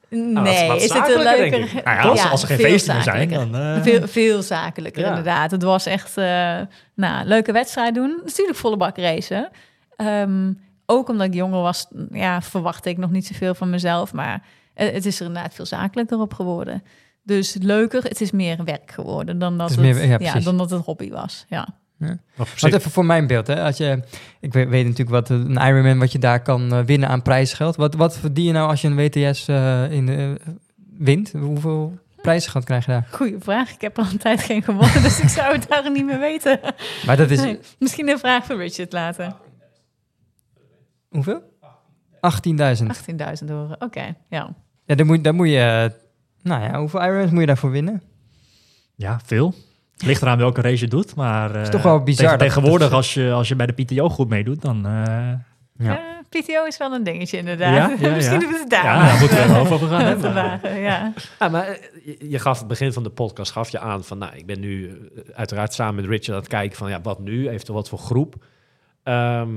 [0.08, 1.82] nee, wat is het een denk leuker?
[1.84, 3.56] Nou ja, als, als er geen veel feesten meer zijn, dan...
[3.56, 5.08] eh, Veel, veel zakelijker, Ja.
[5.08, 5.50] inderdaad.
[5.50, 6.58] Het was echt eh
[6.94, 8.20] nou, leuke wedstrijd doen.
[8.24, 9.48] Natuurlijk volle bak racen.
[9.96, 10.52] Ehm,
[10.86, 14.12] ook omdat ik jonger was, ja, verwachtte ik nog niet zoveel van mezelf.
[14.12, 14.42] Maar
[14.74, 16.82] het is er inderdaad veel zakelijker op geworden.
[17.22, 20.56] Dus leuker, het is meer werk geworden dan dat Het het, is meer- ja, dan
[20.58, 21.44] dat het hobby was.
[21.48, 21.68] Ja.
[22.36, 23.62] Want even voor mijn beeld, hè.
[23.62, 24.02] Als je,
[24.40, 27.76] ik weet, weet natuurlijk wat een Ironman, wat je daar kan eh, winnen aan prijsgeld.
[27.76, 30.30] Wat, wat verdien je nou als je een WTS eh, in, eh,
[30.98, 31.32] wint?
[31.32, 33.06] Hoeveel prijsgeld krijg je daar?
[33.10, 33.72] Goeie vraag.
[33.72, 36.60] Ik heb al een tijd geen gewonnen, dus ik zou het daar niet meer weten.
[37.06, 39.34] Maar dat is, Nee, misschien een vraag voor Richard later.
[41.16, 41.42] Hoeveel?
[42.80, 42.86] 18.000.
[43.42, 43.76] 18.000 horen.
[43.80, 44.54] Oké, ja.
[44.84, 45.58] Ja, dan moet, dan moet je,
[45.92, 45.98] eh,
[46.42, 48.02] nou ja, hoeveel Ironmans moet je daarvoor winnen?
[48.94, 49.54] Ja, veel.
[49.92, 51.54] Het ligt eraan welke race je doet, maar...
[51.54, 54.28] eh, is toch wel bizar tegen- tegenwoordig, als, je, als je bij de PTO goed
[54.28, 54.86] meedoet, dan...
[54.86, 55.32] eh,
[55.78, 55.98] Ja.
[55.98, 57.98] Eh, PTO is wel een dingetje inderdaad.
[58.00, 58.42] Ja, ja, misschien ja.
[58.46, 58.84] doen we het daar.
[58.84, 59.88] ja, daar moeten we er wel over gaan
[60.34, 60.50] maar.
[60.60, 60.80] hebben.
[60.80, 61.12] Ja.
[61.38, 64.36] Ja, maar eh, je- gaf het begin van de podcast gaf je aan van, nou,
[64.36, 64.96] ik ben nu eh,
[65.34, 67.48] uiteraard samen met Richard aan het kijken van, ja, wat nu?
[67.48, 68.34] Eventueel wat voor groep?
[69.02, 69.50] Ehm,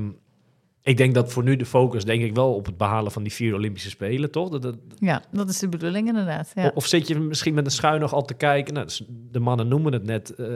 [0.90, 3.32] ik denk dat voor nu de focus, denk ik wel op het behalen van die
[3.34, 4.50] vier Olympische Spelen, toch?
[4.50, 6.52] Dat, dat- ja, dat is de bedoeling inderdaad.
[6.56, 6.72] Ja.
[6.74, 8.74] Of zit je misschien met een schuin nog al te kijken?
[8.74, 10.48] Nou, dus de mannen noemen het net, eh,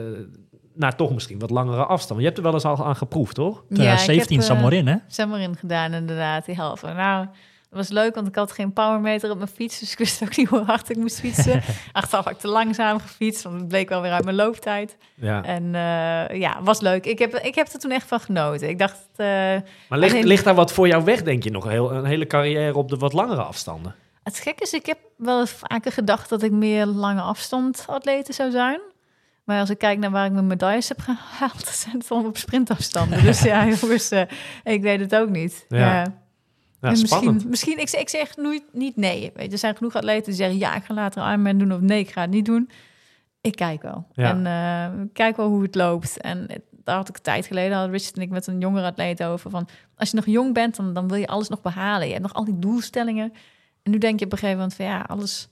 [0.74, 2.08] naar toch misschien wat langere afstand.
[2.08, 3.64] Want je hebt er wel eens al aan geproefd, toch?
[3.68, 4.96] Ja, ik heb, 17 eh, Samorin, hè?
[5.06, 6.86] Samarin gedaan inderdaad, die halve.
[6.86, 7.26] Nou,
[7.74, 10.48] was leuk, want ik had geen powermeter op mijn fiets, dus ik wist ook niet
[10.54, 11.62] hoe hard ik moest fietsen.
[11.92, 14.96] Achteraf had ik te langzaam gefietst, want het bleek wel weer uit mijn looptijd.
[15.14, 15.44] Ja.
[15.44, 17.06] En eh, ja, was leuk.
[17.06, 18.68] Ik heb, ik heb er toen echt van genoten.
[18.68, 19.26] Ik dacht, eh,
[19.88, 21.68] Maar ligt, daar wat voor jou weg, denk je nog?
[21.68, 23.94] Heel, een hele carrière op de wat langere afstanden?
[24.22, 28.50] Het gek is, ik heb wel vaker gedacht dat ik meer lange afstand atleten zou
[28.50, 28.80] zijn.
[29.44, 32.36] Maar als ik kijk naar waar ik mijn medailles heb gehaald, zijn het allemaal op
[32.36, 33.22] sprintafstanden.
[33.22, 34.22] Dus ja, jongens, eh,
[34.64, 35.64] ik weet het ook niet.
[35.68, 35.78] Ja.
[35.78, 36.23] Ja.
[36.84, 39.30] Ja, En misschien, misschien ik, ik zeg nooit niet nee.
[39.34, 41.80] Weet je, er zijn genoeg atleten die zeggen, ja, ik ga later Ironman doen of
[41.80, 42.70] nee, ik ga het niet doen.
[43.40, 44.06] Ik kijk wel.
[44.12, 44.30] Ja.
[44.30, 46.20] En ik kijk wel hoe het loopt.
[46.20, 46.46] En
[46.84, 49.50] daar had ik een tijd geleden, had Richard en ik met een jongere atleet over
[49.50, 52.06] van, als je nog jong bent, dan, dan wil je alles nog behalen.
[52.06, 53.32] Je hebt nog al die doelstellingen.
[53.82, 55.48] En nu denk je op een gegeven moment van, ja, alles,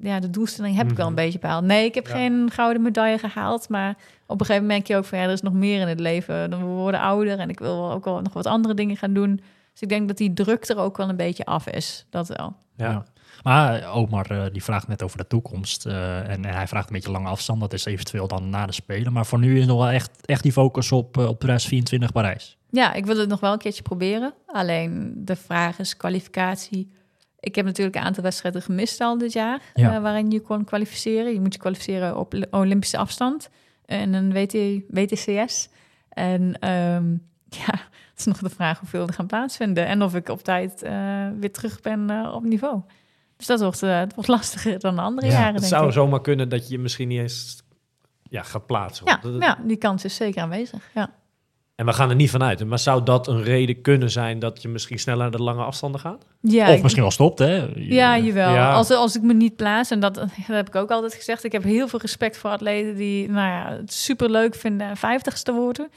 [0.00, 1.22] ja, de doelstelling heb ik wel een Mhm.
[1.22, 1.64] beetje behaald.
[1.64, 2.12] Nee, ik heb Ja.
[2.14, 3.90] geen gouden medaille gehaald, maar
[4.26, 6.00] op een gegeven moment merk je ook van, ja, er is nog meer in het
[6.00, 6.50] leven.
[6.50, 9.40] Dan we worden ouder en ik wil ook wel nog wat andere dingen gaan doen.
[9.76, 12.06] Dus ik denk dat die druk er ook wel een beetje af is.
[12.10, 12.56] Dat wel.
[12.76, 13.04] Ja.
[13.42, 15.86] Maar Omar eh, die vraagt net over de toekomst.
[15.86, 17.60] eh, en, en hij vraagt een beetje lange afstand.
[17.60, 19.12] Dat is eventueel dan na de Spelen.
[19.12, 22.56] Maar voor nu is nog wel echt, echt die focus op, eh, op 2024 Parijs.
[22.70, 24.34] Ja, ik wil het nog wel een keertje proberen.
[24.46, 26.90] Alleen de vraag is kwalificatie.
[27.40, 29.94] Ik heb natuurlijk een aantal wedstrijden gemist al dit jaar, Ja.
[29.94, 31.32] eh, waarin je kon kwalificeren.
[31.32, 33.48] Je moet je kwalificeren op Olympische afstand
[33.84, 34.52] en een WT,
[34.88, 35.68] WTCS.
[36.08, 37.14] En ehm,
[37.66, 37.72] ja,
[38.10, 40.92] het is nog de vraag hoeveel er gaan plaatsvinden en of ik op tijd eh,
[41.40, 42.80] weer terug ben eh, op niveau.
[43.36, 45.92] Dus dat wordt, het wordt lastiger dan de andere Ja, jaren, het denk zou ik.
[45.92, 47.62] zomaar kunnen dat je je misschien niet eens
[48.30, 49.06] ja, gaat plaatsen.
[49.06, 50.90] Ja, Dat- ja, die kans is zeker aanwezig.
[50.94, 51.10] Ja.
[51.74, 52.64] En we gaan er niet vanuit.
[52.66, 56.00] Maar zou dat een reden kunnen zijn dat je misschien sneller naar de lange afstanden
[56.00, 56.26] gaat?
[56.40, 57.66] Ja, of misschien wel stopt, hè?
[57.74, 58.52] Ja, jawel.
[58.54, 58.72] Ja.
[58.72, 61.52] Als, als ik me niet plaats, en dat, dat heb ik ook altijd gezegd, ik
[61.52, 65.52] heb heel veel respect voor atleten die nou ja, het super leuk vinden en vijftigste
[65.52, 65.88] worden.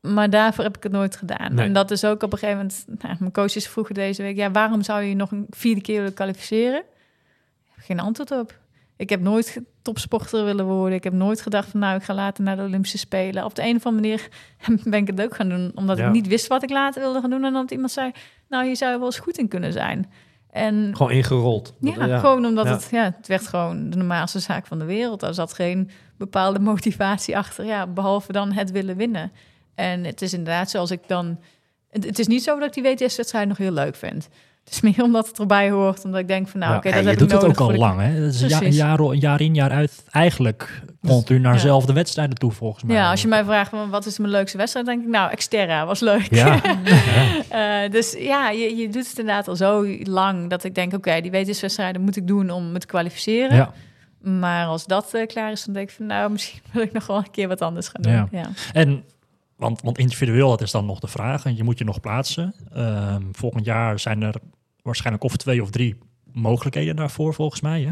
[0.00, 1.54] Maar daarvoor heb ik het nooit gedaan.
[1.54, 1.66] Nee.
[1.66, 4.50] En dat is ook op een gegeven moment, nou, mijn coaches vroegen deze week, ja,
[4.50, 6.78] waarom zou je nog een vierde keer willen kwalificeren?
[7.64, 8.58] Ik heb geen antwoord op.
[8.96, 10.96] Ik heb nooit topsporter willen worden.
[10.98, 13.44] Ik heb nooit gedacht van nou, ik ga later naar de Olympische Spelen.
[13.44, 14.28] Op de een of andere manier
[14.90, 15.72] ben ik het ook gaan doen.
[15.74, 16.06] Omdat Ja.
[16.06, 17.44] ik niet wist wat ik later wilde gaan doen.
[17.44, 18.10] En dat iemand zei,
[18.48, 20.10] nou, hier zou je wel eens goed in kunnen zijn.
[20.50, 21.74] En Gewoon ingerold.
[21.80, 22.72] ja, Dat- gewoon omdat Ja.
[22.72, 25.22] Het, ja, het werd gewoon de normaalste zaak van de wereld.
[25.22, 29.32] Er zat geen bepaalde motivatie achter, ja, behalve dan het willen winnen.
[29.78, 31.38] En het is inderdaad zoals ik dan...
[31.90, 34.28] Het, het is niet zo dat ik die WTS-wedstrijd nog heel leuk vind.
[34.64, 36.78] Het is meer omdat het erbij hoort, omdat ik denk van nou, Ja.
[36.78, 38.20] oké, dat je doet het ook al lang, hè?
[38.20, 40.04] Dat is een, ja- jaar, in, jaar uit.
[40.10, 41.56] Eigenlijk continu naar Ja.
[41.60, 42.96] dezelfde wedstrijden toe, volgens mij.
[42.96, 46.00] Ja, als je mij vraagt wat is mijn leukste wedstrijd, denk ik nou, Xterra was
[46.00, 46.28] leuk.
[46.34, 46.60] Ja,
[47.48, 51.20] Eh, dus ja, je, je doet het inderdaad al zo lang dat ik denk, oké,
[51.20, 53.56] die WTS-wedstrijden moet ik doen om me te kwalificeren.
[53.56, 53.72] ja.
[54.22, 57.06] Maar als dat eh, klaar is, dan denk ik van nou, misschien wil ik nog
[57.06, 58.12] wel een keer wat anders gaan doen.
[58.12, 58.28] Ja.
[58.30, 58.50] Ja.
[58.72, 59.04] En,
[59.58, 61.44] want, want individueel, dat is dan nog de vraag.
[61.44, 62.54] En je moet je nog plaatsen.
[62.72, 64.34] Ehm, volgend jaar zijn er
[64.82, 65.98] waarschijnlijk of twee of drie
[66.32, 67.82] mogelijkheden daarvoor, volgens mij.
[67.82, 67.90] Hè?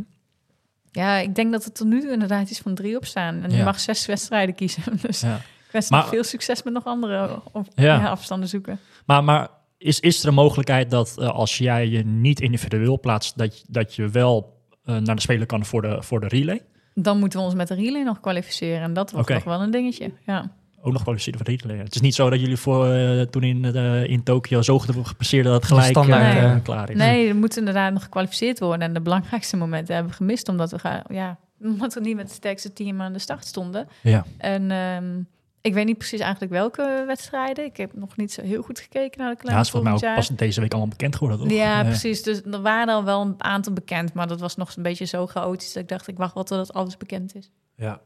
[0.91, 3.43] Ja, ik denk dat het er nu inderdaad iets van drie op staan.
[3.43, 3.65] En je Ja.
[3.65, 4.83] mag zes wedstrijden kiezen.
[5.07, 5.37] Dus Ja.
[5.37, 7.85] ik wens Maar- veel succes met nog andere op, Ja.
[7.85, 8.79] ja, afstanden zoeken.
[9.07, 9.49] Maar, maar
[9.79, 13.95] is, is er een mogelijkheid dat eh, als jij je niet individueel plaatst, dat, dat
[13.95, 14.55] je wel
[14.85, 16.63] eh, naar de speler kan voor de, voor de relay?
[16.95, 18.81] Dan moeten we ons met de relay nog kwalificeren.
[18.83, 20.13] En dat wordt nog wel een dingetje.
[20.27, 20.51] Ja.
[20.87, 21.85] Ook nog kwalificeren voor de relay.
[21.85, 25.45] Het is niet zo dat jullie voor, eh, toen in, eh, in Tokio zo gepasseerd
[25.45, 26.97] dat het gelijk standaard, eh, klaar is.
[26.97, 28.81] Nee, er moet inderdaad nog gekwalificeerd worden.
[28.81, 31.39] En de belangrijkste momenten hebben we gemist, omdat we, gaan, ja,
[31.73, 33.89] omdat we niet met het sterkste team aan de start stonden.
[34.03, 34.25] Ja.
[34.39, 35.21] En ehm,
[35.61, 37.65] ik weet niet precies eigenlijk welke wedstrijden.
[37.65, 40.11] Ik heb nog niet zo heel goed gekeken naar de Ja, kleine is volgens mij
[40.11, 41.57] ook pas deze week allemaal bekend geworden, toch?
[41.57, 42.23] Ja, precies.
[42.23, 45.27] Dus er waren al wel een aantal bekend, maar dat was nog een beetje zo
[45.27, 47.51] chaotisch dat ik dacht, ik wacht wel totdat alles bekend is.
[47.77, 48.01] Ja.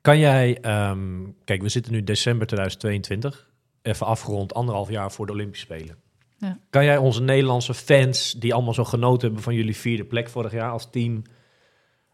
[0.00, 0.98] Kan jij, ehm,
[1.44, 3.48] kijk, we zitten nu december 2022,
[3.82, 5.96] even afgerond anderhalf jaar voor de Olympische Spelen.
[6.38, 6.58] Ja.
[6.70, 10.52] Kan jij onze Nederlandse fans, die allemaal zo genoten hebben van jullie vierde plek vorig
[10.52, 11.22] jaar als team,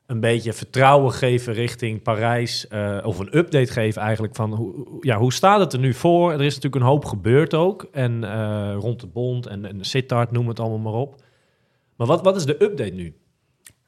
[0.07, 5.19] een beetje vertrouwen geven richting Parijs, eh, of een update geven eigenlijk van hoe, ja,
[5.19, 6.33] hoe staat het er nu voor?
[6.33, 10.31] Er is natuurlijk een hoop gebeurd ook, en eh, rond de bond en, en Sittard,
[10.31, 11.23] noem het allemaal maar op.
[11.97, 13.17] Maar wat, wat is de update nu?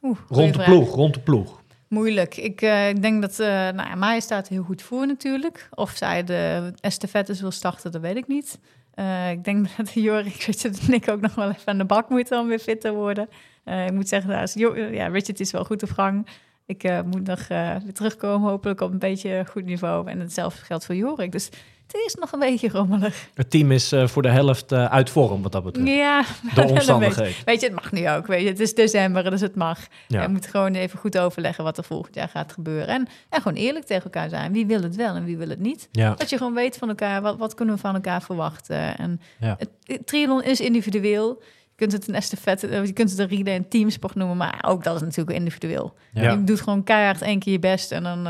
[0.01, 0.65] Oeh, Rond de vraag.
[0.65, 1.58] ploeg, rond de ploeg.
[1.89, 2.37] Moeilijk.
[2.37, 5.69] Ik eh, ik denk dat, eh nou ja, staat heel goed voor natuurlijk.
[5.73, 8.59] Of zij de estafettes wil starten, dat weet ik niet.
[8.93, 12.09] Eh, ik denk dat Jorik, Richard en ik ook nog wel even aan de bak
[12.09, 13.29] moeten om weer fit te worden.
[13.65, 16.27] Ik moet zeggen, daar is ja, Richard is wel goed op gang.
[16.65, 20.09] Ik moet nog weer terugkomen, hopelijk op een beetje goed niveau.
[20.09, 21.31] En hetzelfde geldt voor Jorik.
[21.31, 21.49] Dus
[21.91, 23.29] het is nog een beetje rommelig.
[23.33, 25.87] Het team is eh, voor de helft eh, uit vorm wat dat betreft.
[25.87, 26.23] Ja,
[26.55, 27.33] een omstandigheden.
[27.45, 28.27] Weet je, het mag nu ook.
[28.27, 29.79] Weet je, het is december, dus het mag.
[30.07, 30.21] Ja.
[30.21, 32.87] Je moet gewoon even goed overleggen wat er volgend jaar gaat gebeuren.
[32.87, 34.51] En, en gewoon eerlijk tegen elkaar zijn.
[34.51, 35.87] Wie wil het wel en wie wil het niet?
[35.91, 36.13] Ja.
[36.13, 38.97] Dat je gewoon weet van elkaar, wat, wat kunnen we van elkaar verwachten?
[38.97, 39.55] En Ja.
[39.59, 41.41] het, het triathlon is individueel.
[41.41, 44.63] Je kunt het een estafette, eh, je kunt het een relay en teamsport noemen, maar
[44.67, 45.93] ook dat is natuurlijk individueel.
[46.13, 46.31] Ja.
[46.31, 48.23] Je doet gewoon keihard één keer je best en dan,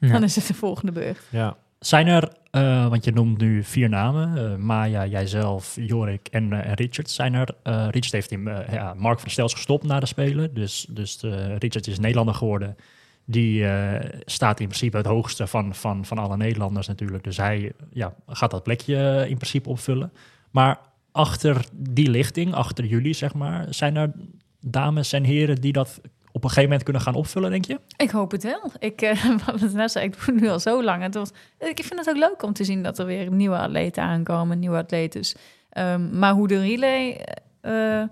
[0.00, 1.20] dan is het de volgende beurt.
[1.30, 1.56] Ja.
[1.78, 6.72] Zijn er, eh, want je noemt nu vier namen, eh, Maya, jijzelf, Jorik en, eh,
[6.72, 7.10] Richard.
[7.10, 10.54] Zijn er, Richard heeft in, ja, Mark van Stels gestopt na de Spelen.
[10.54, 11.20] Dus, dus
[11.58, 12.76] Richard is Nederlander geworden.
[13.24, 13.66] Die
[14.24, 17.24] staat in principe het hoogste van, van, van alle Nederlanders natuurlijk.
[17.24, 20.12] Dus hij ja, gaat dat plekje in principe opvullen.
[20.50, 20.78] Maar
[21.12, 24.12] achter die lichting, achter jullie zeg maar, zijn er
[24.60, 26.00] dames en heren die dat
[26.36, 27.80] op een gegeven moment kunnen gaan opvullen, denk je?
[27.96, 28.70] Ik hoop het wel.
[28.78, 31.02] Ik, eh, wat net zei, ik doe het nu al zo lang.
[31.02, 34.02] Het was, ik vind het ook leuk om te zien dat er weer nieuwe atleten
[34.02, 35.34] aankomen, nieuwe atletes.
[35.70, 37.24] Ehm, maar hoe de relay,
[37.60, 38.02] eh,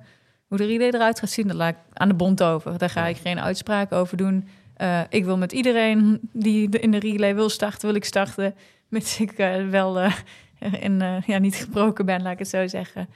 [0.46, 2.78] hoe de relay eruit gaat zien, dat laat ik aan de bond over.
[2.78, 4.48] Daar ga ik geen uitspraak over doen.
[4.74, 8.54] Eh, ik wil met iedereen die in de relay wil starten, wil ik starten.
[8.88, 9.32] Mits ik
[9.70, 10.00] wel
[10.80, 13.08] in, ja, niet gebroken ben, laat ik het zo zeggen.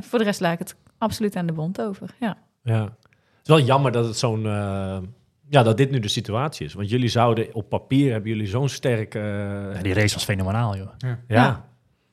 [0.00, 2.14] Voor de rest laat ik het absoluut aan de bond over.
[2.20, 2.36] Ja.
[2.62, 2.96] ja.
[3.46, 4.46] Het is wel jammer dat het zo'n...
[4.46, 4.98] eh,
[5.48, 6.74] ja, dat dit nu de situatie is.
[6.74, 9.18] Want jullie zouden op papier hebben jullie zo'n sterke...
[9.18, 10.88] eh, Ja, die race was fenomenaal, joh.
[10.98, 11.18] ja.
[11.28, 11.64] Ja.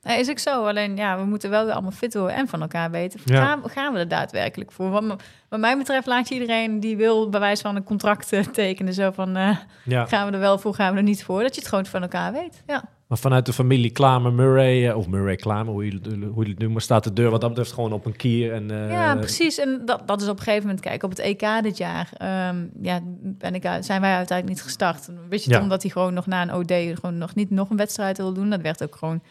[0.02, 0.66] Nee, is ik zo.
[0.66, 3.20] Alleen ja, we moeten wel weer allemaal fit worden en van elkaar weten.
[3.24, 3.44] Ja.
[3.44, 4.90] Gaan, gaan we er daadwerkelijk voor?
[4.90, 5.16] Wat, me-
[5.48, 8.94] wat mij betreft laat je iedereen die wil bij wijze van een contract tekenen.
[8.94, 10.06] Zo van, eh, ja.
[10.06, 11.42] gaan we er wel voor, gaan we er niet voor?
[11.42, 12.62] Dat je het gewoon van elkaar weet.
[12.66, 16.00] Ja, Maar vanuit de familie Klamer Murray, eh, of Murray Klamer, hoe je,
[16.32, 18.52] hoe je het noemt, staat de deur wat dat betreft gewoon op een kier.
[18.52, 19.58] En, eh, ja precies.
[19.58, 22.66] En dat, dat is op een gegeven moment, kijk, op het EK dit jaar ehm,
[22.80, 25.06] ja, ben ik, zijn wij uiteindelijk niet gestart.
[25.06, 25.62] Weet je het, Ja.
[25.62, 28.50] omdat hij gewoon nog na een OD gewoon nog niet nog een wedstrijd wil doen.
[28.50, 29.22] Dat werd ook gewoon,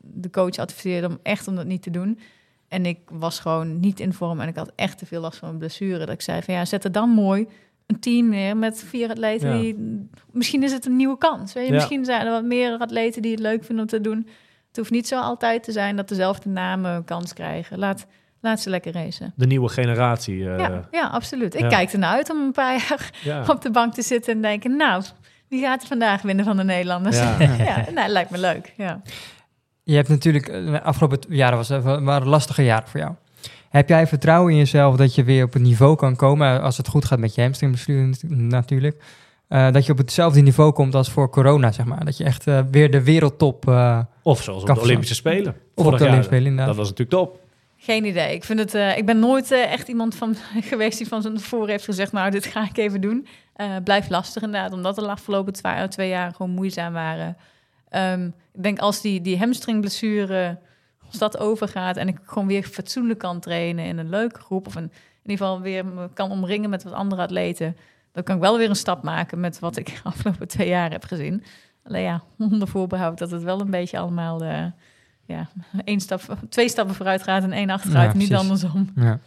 [0.00, 2.18] de coach adviseerde om echt om dat niet te doen.
[2.68, 5.48] En ik was gewoon niet in vorm en ik had echt te veel last van
[5.48, 5.98] mijn blessure.
[5.98, 7.48] Dat ik zei van ja, zet er dan mooi
[7.86, 9.48] een team neer met vier atleten.
[9.48, 9.60] Ja.
[9.60, 11.52] Die, misschien is het een nieuwe kans.
[11.52, 11.70] Weet je?
[11.70, 11.76] Ja.
[11.76, 14.26] Misschien zijn er wat meer atleten die het leuk vinden om te doen.
[14.68, 17.78] Het hoeft niet zo altijd te zijn dat dezelfde namen een kans krijgen.
[17.78, 18.06] Laat,
[18.40, 19.32] laat ze lekker racen.
[19.36, 20.50] De nieuwe generatie.
[20.50, 21.54] eh, ja, ja, absoluut.
[21.54, 21.68] Ik ja.
[21.68, 23.44] kijk ernaar uit om een paar jaar ja.
[23.54, 24.76] op de bank te zitten en denken...
[24.76, 25.02] nou,
[25.48, 27.16] wie gaat er vandaag winnen van de Nederlanders?
[27.18, 27.36] Ja.
[27.58, 28.72] Ja, nou, lijkt me leuk.
[28.76, 29.00] Ja.
[29.82, 33.12] Je hebt natuurlijk, eh, de afgelopen jaren was, waren lastige jaren voor jou.
[33.76, 36.88] Heb jij vertrouwen in jezelf dat je weer op het niveau kan komen, als het
[36.88, 39.02] goed gaat met je hamstringblessure nat- natuurlijk,
[39.48, 42.04] eh, dat je op hetzelfde niveau komt als voor corona, zeg maar.
[42.04, 45.54] Dat je echt eh, weer de wereldtop, eh Of zoals op Kan de Olympische Spelen.
[45.74, 45.98] of op de.
[45.98, 46.66] Olympische Spelen inderdaad.
[46.66, 47.40] Dat was natuurlijk top.
[47.76, 48.34] Geen idee.
[48.34, 50.34] Ik, vind het, eh, ik ben nooit echt iemand van
[50.70, 52.12] geweest die van zijn tevoren heeft gezegd...
[52.12, 53.26] nou, dit ga ik even doen.
[53.54, 57.36] Eh blijft lastig inderdaad, omdat de afgelopen twee, twee jaar gewoon moeizaam waren.
[57.88, 60.58] Ehm, ik denk als die, die hamstringblessure,
[61.06, 61.96] als dat overgaat...
[61.96, 64.66] en ik gewoon weer fatsoenlijk kan trainen in een leuke groep...
[64.66, 64.82] of een,
[65.22, 67.76] in ieder geval weer me kan omringen met wat andere atleten...
[68.12, 70.90] dan kan ik wel weer een stap maken met wat ik de afgelopen twee jaar
[70.90, 71.44] heb gezien.
[71.84, 74.64] Alleen ja, onder voorbehoud dat het wel een beetje allemaal eh,
[75.24, 75.48] ja,
[75.84, 78.90] één stap, twee stappen vooruit gaat en één achteruit, Ja, niet andersom.
[78.94, 79.20] Ja.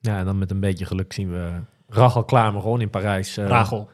[0.00, 3.36] Ja, en dan met een beetje geluk zien we Rachel Klamer gewoon in Parijs.
[3.36, 3.90] eh, Rachel.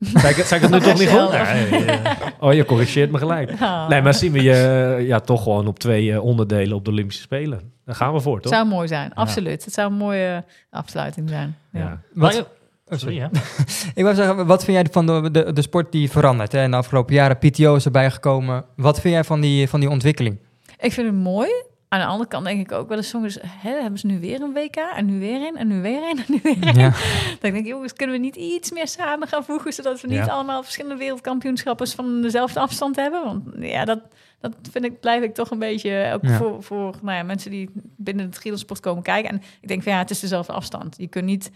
[0.00, 1.30] Zei ik, het- ik het nu toch niet goed?
[1.30, 3.50] Nee, eh, Oh, je corrigeert me gelijk.
[3.60, 4.52] Ah, Nee, maar zien we je
[4.98, 7.72] eh, ja, toch gewoon op twee eh, onderdelen op de Olympische Spelen.
[7.84, 8.52] Daar gaan we voor, het toch?
[8.52, 9.64] zou mooi zijn, absoluut.
[9.64, 11.56] Het zou een mooie afsluiting zijn.
[11.72, 11.78] Ja.
[11.80, 12.00] Ja.
[12.14, 12.42] Wat, Maar-
[12.88, 13.30] oh, sorry, ja.
[13.94, 16.52] Ik wou zeggen, wat vind jij van de, de, de sport die verandert?
[16.52, 16.62] Hè?
[16.62, 18.64] In de afgelopen jaren, PTO is erbij gekomen.
[18.76, 20.38] Wat vind jij van die, van die ontwikkeling?
[20.78, 21.48] Ik vind het mooi.
[21.96, 24.40] Aan de andere kant denk ik ook wel eens soms, hè, hebben ze nu weer
[24.40, 26.78] een WK en nu weer een en nu weer een en nu weer een.
[26.80, 26.90] Ja.
[27.30, 30.16] Dan denk ik, jongens, kunnen we niet iets meer samen gaan voegen, zodat we niet
[30.16, 30.26] Ja.
[30.26, 33.24] allemaal verschillende wereldkampioenschappen van dezelfde afstand hebben?
[33.24, 34.00] Want ja, dat,
[34.40, 36.36] dat vind ik, blijf ik toch een beetje ook Ja.
[36.36, 39.30] voor, voor nou ja, mensen die binnen het Giedelsport komen kijken.
[39.30, 40.94] En ik denk van ja, het is dezelfde afstand.
[40.98, 41.50] Je kunt niet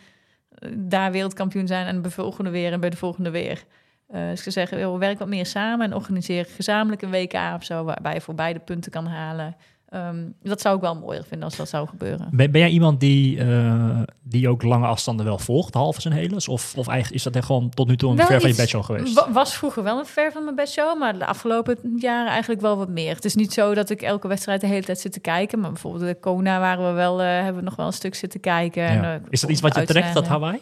[0.58, 3.64] eh, daar wereldkampioen zijn en bij de volgende weer en bij de volgende weer.
[4.08, 7.64] Eh dus zou zeggen, joh, werk wat meer samen en organiseer gezamenlijk een WK of
[7.64, 9.56] zo, waarbij je voor beide punten kan halen.
[9.90, 12.28] Ehm, dat zou ik wel mooier vinden als dat zou gebeuren.
[12.30, 16.48] Ben, ben jij iemand die, eh, die ook lange afstanden wel volgt, halve en heles?
[16.48, 18.56] Of, of eigenlijk is dat echt gewoon tot nu toe een Wel ver van je
[18.56, 19.14] bedshow geweest?
[19.14, 22.76] Wa- Was vroeger wel een ver van mijn bedshow, maar de afgelopen jaren eigenlijk wel
[22.76, 23.14] wat meer.
[23.14, 25.70] Het is niet zo dat ik elke wedstrijd de hele tijd zit te kijken, maar
[25.70, 28.84] bijvoorbeeld de Kona waren we wel, eh, hebben we nog wel een stuk zitten kijken.
[28.86, 30.26] En, eh, Is dat iets wat je trekt, dat.
[30.28, 30.58] Hawaii?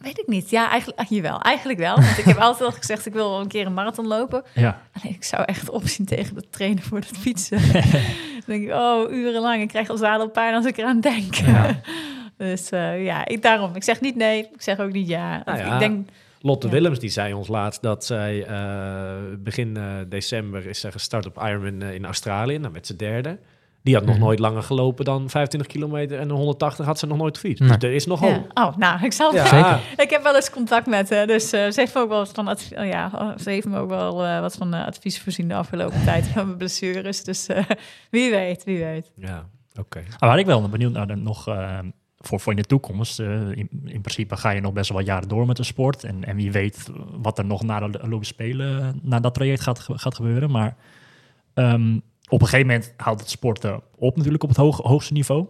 [0.00, 0.50] Weet ik niet.
[0.50, 1.94] Ja, eigenlijk, ah, jawel, eigenlijk wel.
[1.94, 4.42] Want ik heb altijd al gezegd, ik wil wel een keer een marathon lopen.
[4.54, 4.82] Ja.
[4.92, 7.58] Alleen ik zou echt opzien tegen het trainen voor het fietsen.
[7.72, 9.62] dan denk ik, oh, urenlang.
[9.62, 11.34] Ik krijg al zadelpijn als ik eraan denk.
[11.34, 11.80] Ja.
[12.36, 13.74] dus eh, ja, ik, daarom.
[13.74, 15.42] Ik zeg niet nee, ik zeg ook niet ja.
[15.44, 16.08] Nou ja, Ik denk,
[16.40, 16.72] Lotte Ja.
[16.72, 21.42] Willems die zei ons laatst dat zij eh, begin eh, december is zij gestart op
[21.42, 23.38] Ironman in Australië, nou, met z'n derde.
[23.88, 24.24] Die had nog Mhm.
[24.24, 27.62] nooit langer gelopen dan 25 kilometer en een 180 had ze nog nooit gefietst.
[27.62, 27.78] Nee.
[27.78, 28.46] Dus er is nog hoop.
[28.54, 28.66] ja.
[28.66, 29.80] Oh, nou, ik zal Ja, Zeker.
[30.04, 32.32] Ik heb wel eens contact met haar, dus eh, ze heeft me ook wel wat
[32.34, 35.20] van advies, oh ja, oh, ze heeft me ook wel eh, wat van eh, advies
[35.22, 37.24] voorzien de afgelopen tijd van mijn blessures.
[37.24, 37.64] Dus eh,
[38.10, 39.12] wie weet, wie weet.
[39.16, 39.46] Ja,
[39.80, 39.98] oké.
[40.20, 41.78] Maar waar ik wel benieuwd naar dan nog eh,
[42.18, 43.20] voor, voor in de toekomst.
[43.20, 46.04] eh, in, in principe ga je nog best wel jaren door met de sport.
[46.04, 49.60] En, en wie weet wat er nog na de Olympische Spelen, eh, na dat traject
[49.60, 50.50] gaat, gaat gebeuren.
[50.50, 50.76] Maar
[51.54, 51.98] ehm,
[52.28, 55.48] op een gegeven moment houdt het sporten op natuurlijk op het hoog, hoogste niveau.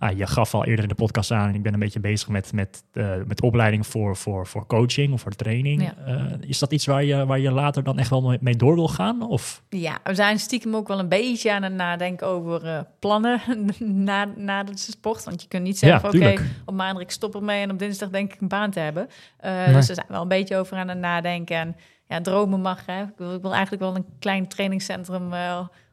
[0.00, 2.52] Ah, je gaf al eerder in de podcast aan, ik ben een beetje bezig met,
[2.52, 5.82] met, eh, met opleiding voor, voor, voor coaching of voor training.
[5.82, 5.94] Ja.
[6.06, 8.88] Eh, is dat iets waar je, waar je later dan echt wel mee- door wil
[8.88, 9.22] gaan?
[9.22, 9.62] Of?
[9.68, 13.40] Ja, we zijn stiekem ook wel een beetje aan het nadenken over eh, plannen
[14.08, 15.24] na, na de sport.
[15.24, 18.08] Want je kunt niet zeggen, Ja, oké, op maandag ik stop ermee en op dinsdag
[18.10, 19.08] denk ik een baan te hebben.
[19.38, 19.74] Eh, Nee.
[19.74, 21.56] Dus we zijn wel een beetje over aan het nadenken.
[21.56, 21.76] En
[22.08, 22.86] ja, dromen mag.
[22.86, 23.02] Hè.
[23.02, 25.32] Ik, wil, ik wil eigenlijk wel een klein trainingscentrum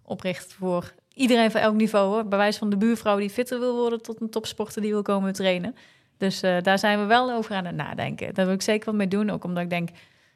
[0.05, 2.13] oprichten voor iedereen van elk niveau.
[2.13, 2.25] Hoor.
[2.25, 5.33] Bij wijze van de buurvrouw die fitter wil worden tot een topsporter die wil komen
[5.33, 5.75] trainen.
[6.17, 8.33] Dus eh, daar zijn we wel over aan het nadenken.
[8.33, 9.29] Daar wil ik zeker wat mee doen.
[9.29, 9.89] Ook omdat ik denk,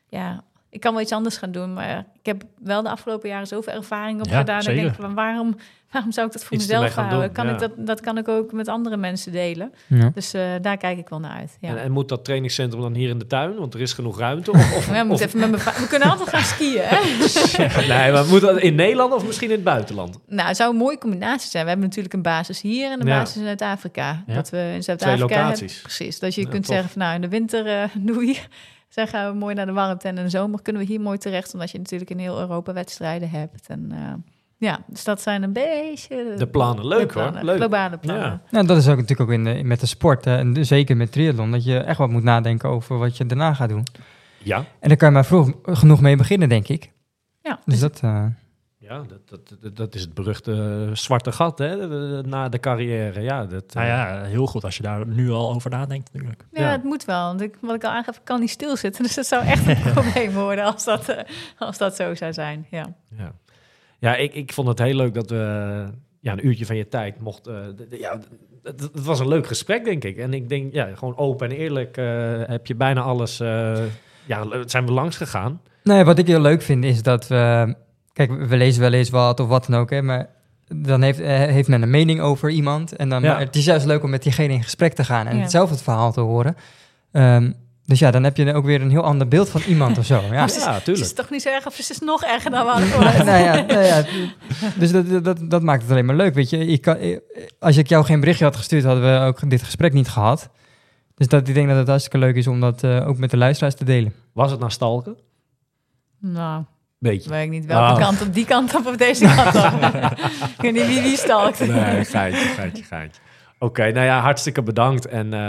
[0.08, 1.74] ja, ik kan wel iets anders gaan doen.
[1.74, 4.60] Maar ik heb wel de afgelopen jaren zoveel ervaring op Ja, gedaan.
[4.60, 5.56] Ik denk, van, waarom,
[5.92, 7.20] waarom zou ik dat voor Iets mezelf houden?
[7.20, 7.52] doen, Kan ja.
[7.54, 9.74] ik dat, dat kan ik ook met andere mensen delen.
[9.88, 10.12] Ja.
[10.14, 11.58] Dus eh, daar kijk ik wel naar uit.
[11.62, 11.70] Ja.
[11.70, 13.56] En, en moet dat trainingscentrum dan hier in de tuin?
[13.56, 14.52] Want er is genoeg ruimte.
[14.52, 16.82] Of, of, we, moeten of- even met we kunnen altijd gaan skiën.
[16.84, 17.88] Hè?
[17.98, 20.20] nee, maar moet dat in Nederland of misschien in het buitenland?
[20.28, 21.64] nou, het zou een mooie combinatie zijn.
[21.64, 23.20] We hebben natuurlijk een basis hier en een Ja.
[23.20, 24.24] basis in Zuid-Afrika.
[24.28, 24.34] Ja.
[24.34, 25.82] Dat we in Zuid-Afrika Twee hebben- locaties.
[25.82, 26.20] Precies.
[26.20, 26.74] Dat je Ja, kunt tof.
[26.76, 28.40] zeggen van nou in de winter eh doei.
[28.94, 31.18] Dan gaan we mooi naar de warmte en in de zomer kunnen we hier mooi
[31.18, 31.54] terecht.
[31.54, 33.68] Omdat je natuurlijk in heel Europa wedstrijden hebt.
[33.68, 34.14] En eh,
[34.58, 36.34] ja, dus dat zijn een beetje...
[36.38, 36.88] De plannen.
[36.88, 37.44] Leuk, de plannen, hoor.
[37.44, 37.56] Leuk.
[37.58, 38.26] Globale plannen.
[38.26, 38.42] Ja.
[38.50, 41.12] Nou, dat is ook natuurlijk ook in de, met de sport, hè, en zeker met
[41.12, 43.84] triathlon, dat je echt wat moet nadenken over wat je daarna gaat doen.
[44.44, 46.92] Ja, En daar kan je maar vroeg genoeg mee beginnen, denk ik.
[47.42, 48.26] Ja, Dus dat, eh,
[48.90, 51.88] ja dat, dat, dat, is het beruchte eh, zwarte gat hè?
[52.22, 53.22] na de carrière.
[53.22, 56.44] Ja, dat, eh, Nou ja, heel goed als je daar nu al over nadenkt natuurlijk.
[56.52, 56.72] Ja, Ja.
[56.72, 57.26] het moet wel.
[57.26, 59.04] Want ik, wat ik al aangaf, ik kan niet stilzitten.
[59.06, 61.24] Dus dat zou echt een probleem worden als dat, eh,
[61.58, 62.66] als dat zo zou zijn.
[62.70, 62.94] Ja.
[63.18, 63.32] Ja,
[64.00, 65.86] ja ik, ik vond het heel leuk dat we
[66.20, 68.20] ja, een uurtje van je tijd eh, d- ja,
[68.64, 70.18] het, was een leuk gesprek, denk ik.
[70.18, 72.06] En ik denk, ja, gewoon open en eerlijk eh,
[72.46, 73.40] heb je bijna alles.
[73.40, 73.78] eh,
[74.26, 75.62] ja, het zijn we langs gegaan.
[75.84, 77.76] Nee, wat ik heel leuk vind is dat we...
[78.28, 80.28] Kijk, we lezen wel eens wat of wat dan ook, hè, maar
[80.68, 82.96] dan heeft, eh, heeft men een mening over iemand.
[82.96, 83.32] En dan, Ja.
[83.32, 85.48] maar het is juist leuk om met diegene in gesprek te gaan en Ja.
[85.50, 86.56] zelf het verhaal te horen.
[87.12, 87.52] Ehm,
[87.86, 90.22] dus ja, dan heb je ook weer een heel ander beeld van iemand of zo.
[90.32, 90.34] Ja.
[90.34, 91.10] Ja, het is tuurlijk.
[91.16, 93.24] toch niet zo erg of het is nog erger dan we hadden verwacht.
[93.24, 94.06] nou ja, nou ja,
[94.80, 96.58] dus dat, dat- dat, dat maakt het alleen maar leuk, weet je.
[96.66, 97.18] Ik kan, eh,
[97.60, 100.50] als ik jou geen berichtje had gestuurd, hadden we ook dit gesprek niet gehad.
[101.16, 103.38] Dus dat, ik denk dat het hartstikke leuk is om dat eh, ook met de
[103.38, 104.14] luisteraars te delen.
[104.34, 105.18] Was het nou stalken?
[106.20, 106.64] Nou,
[107.00, 107.30] Beetje.
[107.30, 108.00] weet ik niet welke Oh.
[108.00, 108.34] kant op.
[108.34, 109.84] Die kant op of deze kant op.
[110.56, 111.60] ik weet niet wie wie stalkt.
[111.68, 113.22] Nee, geitje, geitje, geitje.
[113.60, 115.06] Oké, nou ja, hartstikke bedankt.
[115.08, 115.40] En eh,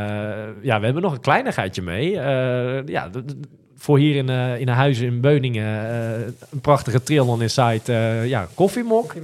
[0.63, 2.21] ja, we hebben nog een kleinigheidje mee.
[2.21, 3.11] Eh, ja,
[3.77, 5.67] voor hier in, eh in een huis in Beuningen
[6.51, 9.15] een prachtige Triathlon Inside uh, ja, koffiemok.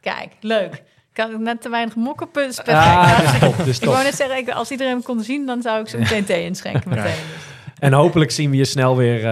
[0.00, 0.82] Kijk, leuk.
[1.14, 2.28] Ik had net te weinig mokken.
[2.66, 5.80] Ah, dus top, dus ik wou net zeggen, als iedereen hem kon zien, dan zou
[5.80, 6.90] ik ze meteen thee inschenken.
[6.90, 7.12] Meteen.
[7.78, 9.26] En hopelijk zien we je snel weer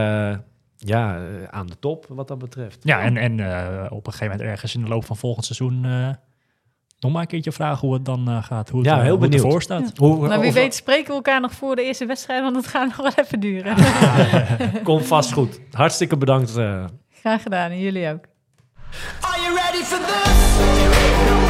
[0.87, 2.79] ja, eh, aan de top, wat dat betreft.
[2.83, 5.85] Ja, en, en eh, op een gegeven moment ergens in de loop van volgend seizoen
[5.85, 6.09] eh,
[6.99, 8.69] nog maar een keertje vragen hoe het dan gaat.
[8.69, 9.45] Hoe het, Ja, heel hoe het benieuwd.
[9.45, 9.93] ervoor staat.
[9.97, 12.67] Hoe, Maar wie of- weet spreken we elkaar nog voor de eerste wedstrijd, want het
[12.67, 13.77] gaat nog wel even duren.
[14.85, 15.61] Komt vast goed.
[15.73, 16.57] Hartstikke bedankt.
[16.57, 16.85] eh.
[17.11, 18.25] Graag gedaan, en jullie ook.
[19.21, 21.50] Are you ready for this?